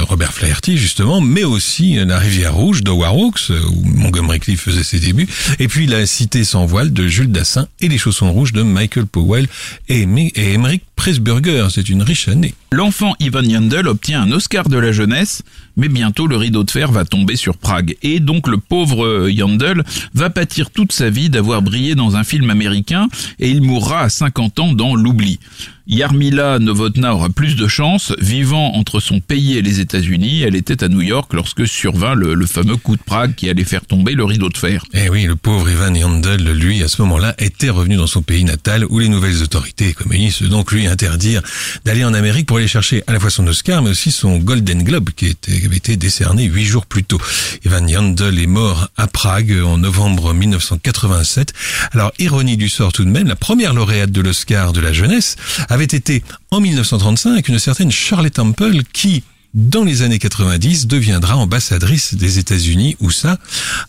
Robert 0.01 0.33
Flaherty 0.33 0.77
justement, 0.77 1.21
mais 1.21 1.45
aussi 1.45 1.95
La 2.05 2.19
Rivière 2.19 2.53
Rouge 2.53 2.83
de 2.83 2.91
Hawks, 2.91 3.49
où 3.49 3.85
Montgomery 3.85 4.39
Cliff 4.39 4.61
faisait 4.61 4.83
ses 4.83 4.99
débuts, 4.99 5.27
et 5.59 5.67
puis 5.67 5.87
La 5.87 6.05
Cité 6.05 6.43
sans 6.43 6.65
voile 6.65 6.91
de 6.91 7.04
de 7.05 7.09
Jules 7.09 7.31
Dassin 7.31 7.67
et 7.81 7.87
Les 7.87 7.99
chaussons 7.99 8.31
rouges 8.31 8.51
de 8.51 8.63
Michael 8.63 9.05
Powell 9.05 9.47
et, 9.89 10.07
et 10.35 10.53
Emmerich 10.53 10.81
Pressburger. 10.95 11.67
C'est 11.69 11.87
une 11.89 12.01
riche 12.01 12.27
année. 12.27 12.55
L'enfant 12.71 13.13
Ivan 13.19 13.43
Yandel 13.43 13.87
obtient 13.87 14.23
un 14.23 14.31
Oscar 14.31 14.69
de 14.69 14.77
la 14.77 14.91
jeunesse, 14.91 15.43
mais 15.77 15.87
bientôt 15.87 16.25
le 16.25 16.35
rideau 16.35 16.63
de 16.63 16.71
fer 16.71 16.91
va 16.91 17.05
tomber 17.05 17.35
sur 17.35 17.57
Prague. 17.57 17.95
Et 18.01 18.19
donc 18.19 18.47
le 18.47 18.57
pauvre 18.57 19.29
Yandel 19.29 19.83
va 20.15 20.31
pâtir 20.31 20.71
toute 20.71 20.93
sa 20.93 21.11
vie 21.11 21.29
d'avoir 21.29 21.61
brillé 21.61 21.93
dans 21.93 22.15
un 22.15 22.23
film 22.23 22.49
américain 22.49 23.07
et 23.37 23.51
il 23.51 23.61
mourra 23.61 24.01
à 24.01 24.09
50 24.09 24.59
ans 24.59 24.73
dans 24.73 24.95
l'oubli. 24.95 25.39
Yarmila 25.87 26.57
Novotna 26.57 27.13
aura 27.13 27.29
plus 27.29 27.55
de 27.55 27.67
chance. 27.67 28.11
Vivant 28.19 28.73
entre 28.73 28.99
son 28.99 29.19
pays 29.19 29.55
et 29.55 29.61
les 29.61 29.79
États-Unis, 29.79 30.41
elle 30.41 30.55
était 30.55 30.83
à 30.83 30.87
New 30.87 31.01
York 31.01 31.31
lorsque 31.33 31.67
survint 31.67 32.15
le, 32.15 32.43
fameux 32.47 32.77
coup 32.77 32.95
de 32.95 33.03
Prague 33.03 33.35
qui 33.35 33.49
allait 33.49 33.63
faire 33.63 33.85
tomber 33.85 34.13
le 34.13 34.23
rideau 34.23 34.49
de 34.49 34.57
fer. 34.57 34.83
Eh 34.93 35.09
oui, 35.09 35.25
le 35.25 35.35
pauvre 35.35 35.69
Ivan 35.69 35.93
Yandel, 35.93 36.43
lui, 36.53 36.81
à 36.81 36.87
ce 36.95 37.01
moment-là, 37.01 37.35
était 37.39 37.69
revenu 37.69 37.97
dans 37.97 38.07
son 38.07 38.21
pays 38.21 38.43
natal 38.43 38.85
où 38.89 38.99
les 38.99 39.09
nouvelles 39.09 39.43
autorités 39.43 39.93
communistes 39.93 40.43
donc 40.43 40.71
lui 40.71 40.87
interdirent 40.87 41.41
d'aller 41.83 42.05
en 42.05 42.13
Amérique 42.13 42.47
pour 42.47 42.57
aller 42.57 42.67
chercher 42.67 43.03
à 43.07 43.11
la 43.11 43.19
fois 43.19 43.29
son 43.29 43.45
Oscar, 43.47 43.81
mais 43.81 43.89
aussi 43.89 44.11
son 44.11 44.37
Golden 44.37 44.81
Globe 44.83 45.09
qui, 45.11 45.35
avait 45.65 45.75
été 45.75 45.97
décerné 45.97 46.45
huit 46.45 46.65
jours 46.65 46.85
plus 46.85 47.03
tôt. 47.03 47.19
Ivan 47.65 47.85
Yandel 47.85 48.39
est 48.39 48.47
mort 48.47 48.89
à 48.95 49.07
Prague 49.07 49.53
en 49.65 49.77
novembre 49.77 50.33
1987. 50.33 51.53
Alors, 51.91 52.13
ironie 52.17 52.55
du 52.55 52.69
sort 52.69 52.93
tout 52.93 53.03
de 53.03 53.09
même, 53.09 53.27
la 53.27 53.35
première 53.35 53.73
lauréate 53.73 54.11
de 54.11 54.21
l'Oscar 54.21 54.71
de 54.71 54.79
la 54.79 54.93
jeunesse 54.93 55.35
avait 55.67 55.83
été 55.83 56.23
en 56.51 56.61
1935 56.61 57.47
une 57.49 57.59
certaine 57.59 57.91
Charlotte 57.91 58.33
Temple 58.33 58.83
qui, 58.93 59.23
dans 59.53 59.83
les 59.83 60.01
années 60.01 60.19
90, 60.19 60.87
deviendra 60.87 61.35
ambassadrice 61.35 62.13
des 62.15 62.39
États-Unis, 62.39 62.95
ou 63.01 63.11
ça, 63.11 63.37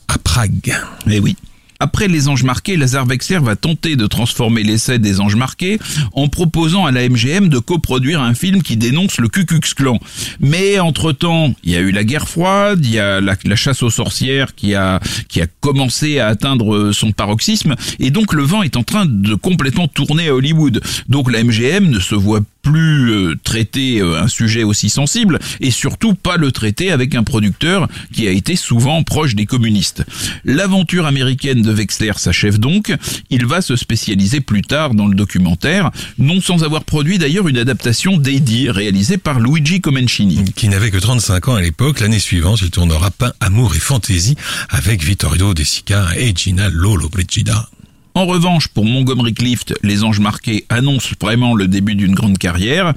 à 0.08 0.18
Prague. 0.18 0.76
Eh 1.08 1.20
oui. 1.20 1.36
Après 1.78 2.08
les 2.08 2.28
anges 2.28 2.42
marqués, 2.42 2.76
Lazare 2.76 3.06
Wexler 3.06 3.38
va 3.38 3.56
tenter 3.56 3.96
de 3.96 4.06
transformer 4.06 4.62
l'essai 4.62 4.98
des 4.98 5.20
anges 5.20 5.36
marqués 5.36 5.78
en 6.12 6.28
proposant 6.28 6.86
à 6.86 6.92
la 6.92 7.08
MGM 7.08 7.48
de 7.48 7.58
coproduire 7.58 8.22
un 8.22 8.34
film 8.34 8.62
qui 8.62 8.76
dénonce 8.76 9.18
le 9.18 9.28
Ku 9.28 9.44
Klux 9.44 9.74
Klan. 9.74 9.98
Mais 10.40 10.78
entre-temps, 10.78 11.54
il 11.64 11.72
y 11.72 11.76
a 11.76 11.80
eu 11.80 11.90
la 11.90 12.04
guerre 12.04 12.28
froide, 12.28 12.84
il 12.84 12.92
y 12.92 12.98
a 12.98 13.20
la, 13.20 13.36
chasse 13.56 13.82
aux 13.82 13.90
sorcières 13.90 14.54
qui 14.54 14.74
a, 14.74 15.00
qui 15.28 15.40
a 15.40 15.46
commencé 15.60 16.18
à 16.18 16.28
atteindre 16.28 16.92
son 16.92 17.12
paroxysme, 17.12 17.74
et 17.98 18.10
donc 18.10 18.32
le 18.32 18.42
vent 18.42 18.62
est 18.62 18.76
en 18.76 18.82
train 18.82 19.06
de 19.06 19.34
complètement 19.34 19.88
tourner 19.88 20.28
à 20.28 20.34
Hollywood. 20.34 20.80
Donc 21.08 21.30
la 21.30 21.42
MGM 21.42 21.90
ne 21.90 22.00
se 22.00 22.14
voit 22.14 22.40
plus 22.66 23.10
euh, 23.12 23.34
traiter 23.44 24.00
euh, 24.00 24.20
un 24.20 24.26
sujet 24.26 24.64
aussi 24.64 24.88
sensible 24.88 25.38
et 25.60 25.70
surtout 25.70 26.14
pas 26.14 26.36
le 26.36 26.50
traiter 26.50 26.90
avec 26.90 27.14
un 27.14 27.22
producteur 27.22 27.86
qui 28.12 28.26
a 28.26 28.32
été 28.32 28.56
souvent 28.56 29.04
proche 29.04 29.36
des 29.36 29.46
communistes. 29.46 30.04
L'aventure 30.44 31.06
américaine 31.06 31.62
de 31.66 31.72
Wexler 31.72 32.12
s'achève 32.16 32.58
donc. 32.58 32.94
Il 33.30 33.44
va 33.44 33.60
se 33.60 33.76
spécialiser 33.76 34.40
plus 34.40 34.62
tard 34.62 34.94
dans 34.94 35.06
le 35.06 35.14
documentaire, 35.14 35.90
non 36.18 36.40
sans 36.40 36.64
avoir 36.64 36.84
produit 36.84 37.18
d'ailleurs 37.18 37.48
une 37.48 37.58
adaptation 37.58 38.16
d'Eddie 38.16 38.70
réalisée 38.70 39.18
par 39.18 39.40
Luigi 39.40 39.80
Comencini. 39.80 40.44
Qui 40.54 40.68
n'avait 40.68 40.90
que 40.90 40.98
35 40.98 41.48
ans 41.48 41.54
à 41.56 41.60
l'époque. 41.60 42.00
L'année 42.00 42.18
suivante, 42.18 42.60
il 42.62 42.70
tournera 42.70 43.10
Pain, 43.10 43.32
Amour 43.40 43.74
et 43.76 43.80
Fantaisie 43.80 44.36
avec 44.70 45.02
Vittorio 45.02 45.52
De 45.52 45.64
Sica 45.64 46.08
et 46.16 46.34
Gina 46.34 46.70
Lolo 46.70 47.08
Brigida. 47.08 47.68
En 48.16 48.24
revanche, 48.24 48.68
pour 48.68 48.86
Montgomery 48.86 49.34
Clift, 49.34 49.74
Les 49.82 50.02
Anges 50.02 50.20
Marqués 50.20 50.64
annoncent 50.70 51.10
vraiment 51.20 51.54
le 51.54 51.68
début 51.68 51.94
d'une 51.96 52.14
grande 52.14 52.38
carrière. 52.38 52.94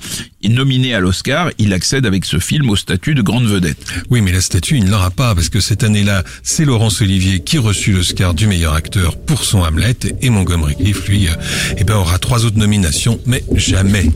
nominé 0.48 0.94
à 0.94 1.02
l'Oscar, 1.02 1.50
il 1.58 1.74
accède 1.74 2.06
avec 2.06 2.24
ce 2.24 2.40
film 2.40 2.70
au 2.70 2.78
statut 2.78 3.16
de 3.16 3.22
grande 3.22 3.44
vedette. 3.44 3.86
Oui, 4.10 4.22
mais 4.22 4.32
la 4.32 4.40
statue, 4.40 4.78
il 4.78 4.86
ne 4.86 4.92
l'aura 4.92 5.12
pas, 5.12 5.36
parce 5.36 5.50
que 5.50 5.60
cette 5.60 5.84
année-là, 5.84 6.24
c'est 6.42 6.64
Laurence 6.64 7.02
Olivier 7.02 7.42
qui 7.42 7.58
reçut 7.58 7.92
l'Oscar 7.92 8.34
du 8.34 8.48
meilleur 8.48 8.74
acteur 8.76 9.18
pour 9.18 9.44
son 9.44 9.60
Hamlet, 9.60 9.98
et 10.22 10.30
Montgomery 10.30 10.78
Clift, 10.78 11.10
lui, 11.10 11.28
euh, 11.28 11.32
eh 11.78 11.84
ben, 11.84 11.96
aura 11.96 12.18
trois 12.18 12.46
autres 12.46 12.58
nominations, 12.58 13.20
mais 13.26 13.44
jamais. 13.56 14.10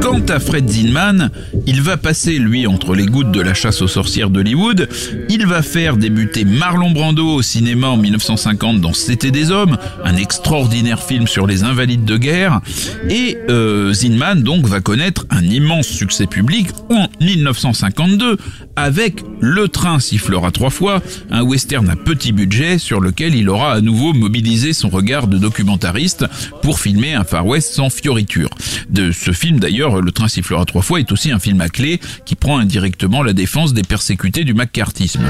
Quant 0.00 0.22
à 0.28 0.40
Fred 0.40 0.68
Zinman, 0.68 1.30
il 1.66 1.80
va 1.80 1.96
passer, 1.96 2.38
lui, 2.38 2.66
entre 2.66 2.94
les 2.94 3.06
gouttes 3.06 3.30
de 3.30 3.40
la 3.40 3.54
chasse 3.54 3.82
aux 3.82 3.88
sorcières 3.88 4.30
d'Hollywood. 4.30 4.88
Il 5.28 5.46
va 5.46 5.62
faire 5.62 5.96
débuter 5.96 6.44
Marlon 6.44 6.90
Brando 6.90 7.36
cinéma 7.52 7.88
en 7.88 7.98
1950 7.98 8.80
dans 8.80 8.94
C'était 8.94 9.30
des 9.30 9.50
hommes, 9.50 9.76
un 10.04 10.16
extraordinaire 10.16 11.02
film 11.02 11.26
sur 11.26 11.46
les 11.46 11.64
invalides 11.64 12.06
de 12.06 12.16
guerre. 12.16 12.62
Et 13.10 13.36
euh, 13.50 13.92
donc 14.36 14.66
va 14.66 14.80
connaître 14.80 15.26
un 15.28 15.42
immense 15.42 15.86
succès 15.86 16.26
public 16.26 16.68
en 16.88 17.08
1952 17.20 18.38
avec 18.76 19.22
Le 19.40 19.68
train 19.68 20.00
sifflera 20.00 20.50
trois 20.50 20.70
fois, 20.70 21.02
un 21.30 21.42
western 21.42 21.88
à 21.90 21.96
petit 21.96 22.32
budget 22.32 22.78
sur 22.78 23.00
lequel 23.00 23.34
il 23.34 23.50
aura 23.50 23.74
à 23.74 23.80
nouveau 23.80 24.14
mobilisé 24.14 24.72
son 24.72 24.88
regard 24.88 25.26
de 25.26 25.36
documentariste 25.36 26.24
pour 26.62 26.80
filmer 26.80 27.12
un 27.14 27.24
Far 27.24 27.46
West 27.46 27.74
sans 27.74 27.90
fioriture. 27.90 28.48
De 28.88 29.12
ce 29.12 29.32
film 29.32 29.60
d'ailleurs, 29.60 30.00
Le 30.00 30.10
train 30.10 30.28
sifflera 30.28 30.64
trois 30.64 30.82
fois 30.82 31.00
est 31.00 31.12
aussi 31.12 31.30
un 31.30 31.38
film 31.38 31.60
à 31.60 31.68
clé 31.68 32.00
qui 32.24 32.34
prend 32.34 32.58
indirectement 32.58 33.22
la 33.22 33.34
défense 33.34 33.74
des 33.74 33.82
persécutés 33.82 34.44
du 34.44 34.54
macartisme. 34.54 35.22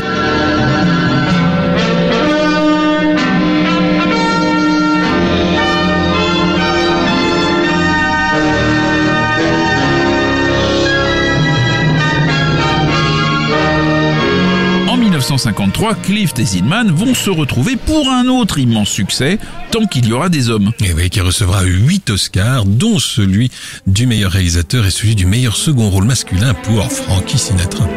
1953, 15.32 15.94
Clift 15.94 16.38
et 16.40 16.44
Zinman 16.44 16.90
vont 16.90 17.14
se 17.14 17.30
retrouver 17.30 17.76
pour 17.76 18.10
un 18.10 18.26
autre 18.26 18.58
immense 18.58 18.90
succès, 18.90 19.38
tant 19.70 19.86
qu'il 19.86 20.06
y 20.06 20.12
aura 20.12 20.28
des 20.28 20.50
hommes. 20.50 20.72
Et 20.84 20.92
oui, 20.92 21.08
qui 21.08 21.22
recevra 21.22 21.62
8 21.62 22.10
Oscars, 22.10 22.66
dont 22.66 22.98
celui 22.98 23.50
du 23.86 24.06
meilleur 24.06 24.32
réalisateur 24.32 24.84
et 24.84 24.90
celui 24.90 25.14
du 25.14 25.24
meilleur 25.24 25.56
second 25.56 25.88
rôle 25.88 26.04
masculin 26.04 26.52
pour 26.52 26.92
Frankie 26.92 27.38
Sinatra. 27.38 27.88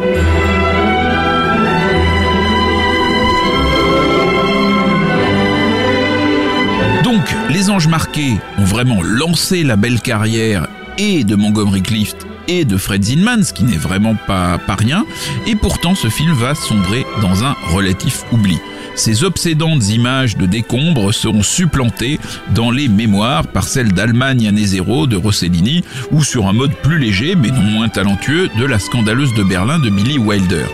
Donc, 7.03 7.23
les 7.49 7.69
anges 7.69 7.87
marqués 7.87 8.37
ont 8.57 8.63
vraiment 8.63 9.01
lancé 9.03 9.63
la 9.63 9.75
belle 9.75 9.99
carrière 9.99 10.69
et 10.97 11.25
de 11.25 11.35
Montgomery 11.35 11.81
Clift 11.81 12.25
et 12.47 12.65
de 12.65 12.77
Fred 12.77 13.03
Zinman, 13.03 13.43
ce 13.43 13.53
qui 13.53 13.63
n'est 13.63 13.77
vraiment 13.77 14.15
pas, 14.15 14.57
pas 14.57 14.75
rien, 14.75 15.05
et 15.47 15.55
pourtant 15.55 15.95
ce 15.95 16.09
film 16.09 16.33
va 16.33 16.55
sombrer 16.55 17.04
dans 17.21 17.43
un 17.43 17.55
relatif 17.73 18.23
oubli. 18.31 18.59
Ces 18.95 19.25
obsédantes 19.25 19.89
images 19.89 20.37
de 20.37 20.45
décombres 20.45 21.13
seront 21.13 21.43
supplantées 21.43 22.17
dans 22.53 22.71
les 22.71 22.87
mémoires 22.87 23.45
par 23.45 23.65
celles 23.65 23.91
d'Allemagne 23.91 24.47
année 24.47 24.65
zéro 24.65 25.05
de 25.05 25.17
Rossellini 25.17 25.83
ou 26.11 26.23
sur 26.23 26.47
un 26.47 26.53
mode 26.53 26.73
plus 26.75 26.97
léger 26.97 27.35
mais 27.35 27.49
non 27.49 27.61
moins 27.61 27.89
talentueux 27.89 28.49
de 28.57 28.65
la 28.65 28.79
scandaleuse 28.79 29.33
de 29.33 29.43
Berlin 29.43 29.79
de 29.79 29.89
Billy 29.89 30.17
Wilder. 30.17 30.65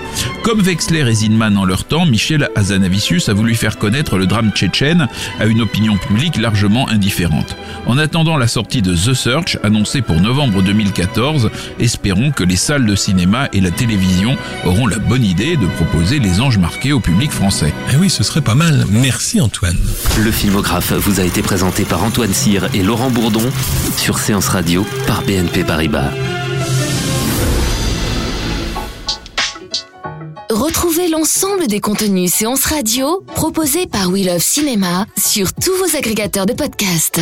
Comme 0.43 0.61
Wexler 0.61 1.07
et 1.09 1.13
Zinman 1.13 1.57
en 1.57 1.65
leur 1.65 1.83
temps, 1.83 2.05
Michel 2.05 2.49
Hazanavicius 2.55 3.29
a 3.29 3.33
voulu 3.33 3.55
faire 3.55 3.77
connaître 3.79 4.17
le 4.17 4.27
drame 4.27 4.51
tchétchène 4.51 5.07
à 5.39 5.45
une 5.45 5.61
opinion 5.61 5.97
publique 5.97 6.37
largement 6.37 6.87
indifférente. 6.89 7.55
En 7.87 7.97
attendant 7.97 8.37
la 8.37 8.47
sortie 8.47 8.83
de 8.83 8.93
The 8.93 9.13
Search, 9.13 9.57
annoncée 9.63 10.01
pour 10.01 10.19
novembre 10.21 10.61
2014, 10.61 11.49
espérons 11.79 12.31
que 12.31 12.43
les 12.43 12.55
salles 12.55 12.85
de 12.85 12.95
cinéma 12.95 13.49
et 13.53 13.61
la 13.61 13.71
télévision 13.71 14.37
auront 14.63 14.87
la 14.87 14.99
bonne 14.99 15.25
idée 15.25 15.57
de 15.57 15.65
proposer 15.65 16.19
les 16.19 16.30
anges 16.39 16.57
marqués 16.57 16.93
au 16.93 16.99
public 16.99 17.31
français. 17.31 17.73
Eh 17.91 17.97
oui, 17.97 18.09
ce 18.09 18.23
serait 18.23 18.41
pas 18.41 18.55
mal. 18.55 18.85
Merci 18.89 19.41
Antoine. 19.41 19.77
Le 20.19 20.31
filmographe 20.31 20.93
vous 20.93 21.19
a 21.19 21.23
été 21.23 21.41
présenté 21.41 21.83
par 21.83 22.03
Antoine 22.03 22.33
Cyr 22.33 22.69
et 22.73 22.83
Laurent 22.83 23.09
Bourdon 23.09 23.49
sur 23.97 24.19
Séance 24.19 24.47
Radio 24.47 24.85
par 25.07 25.23
BNP 25.23 25.63
Paribas. 25.63 26.11
Retrouvez 30.49 31.07
l'ensemble 31.07 31.67
des 31.67 31.79
contenus 31.79 32.31
séances 32.33 32.65
radio 32.65 33.23
proposés 33.35 33.87
par 33.87 34.09
We 34.09 34.25
Love 34.25 34.41
Cinéma 34.41 35.05
sur 35.17 35.53
tous 35.53 35.73
vos 35.77 35.97
agrégateurs 35.97 36.45
de 36.45 36.53
podcasts. 36.53 37.21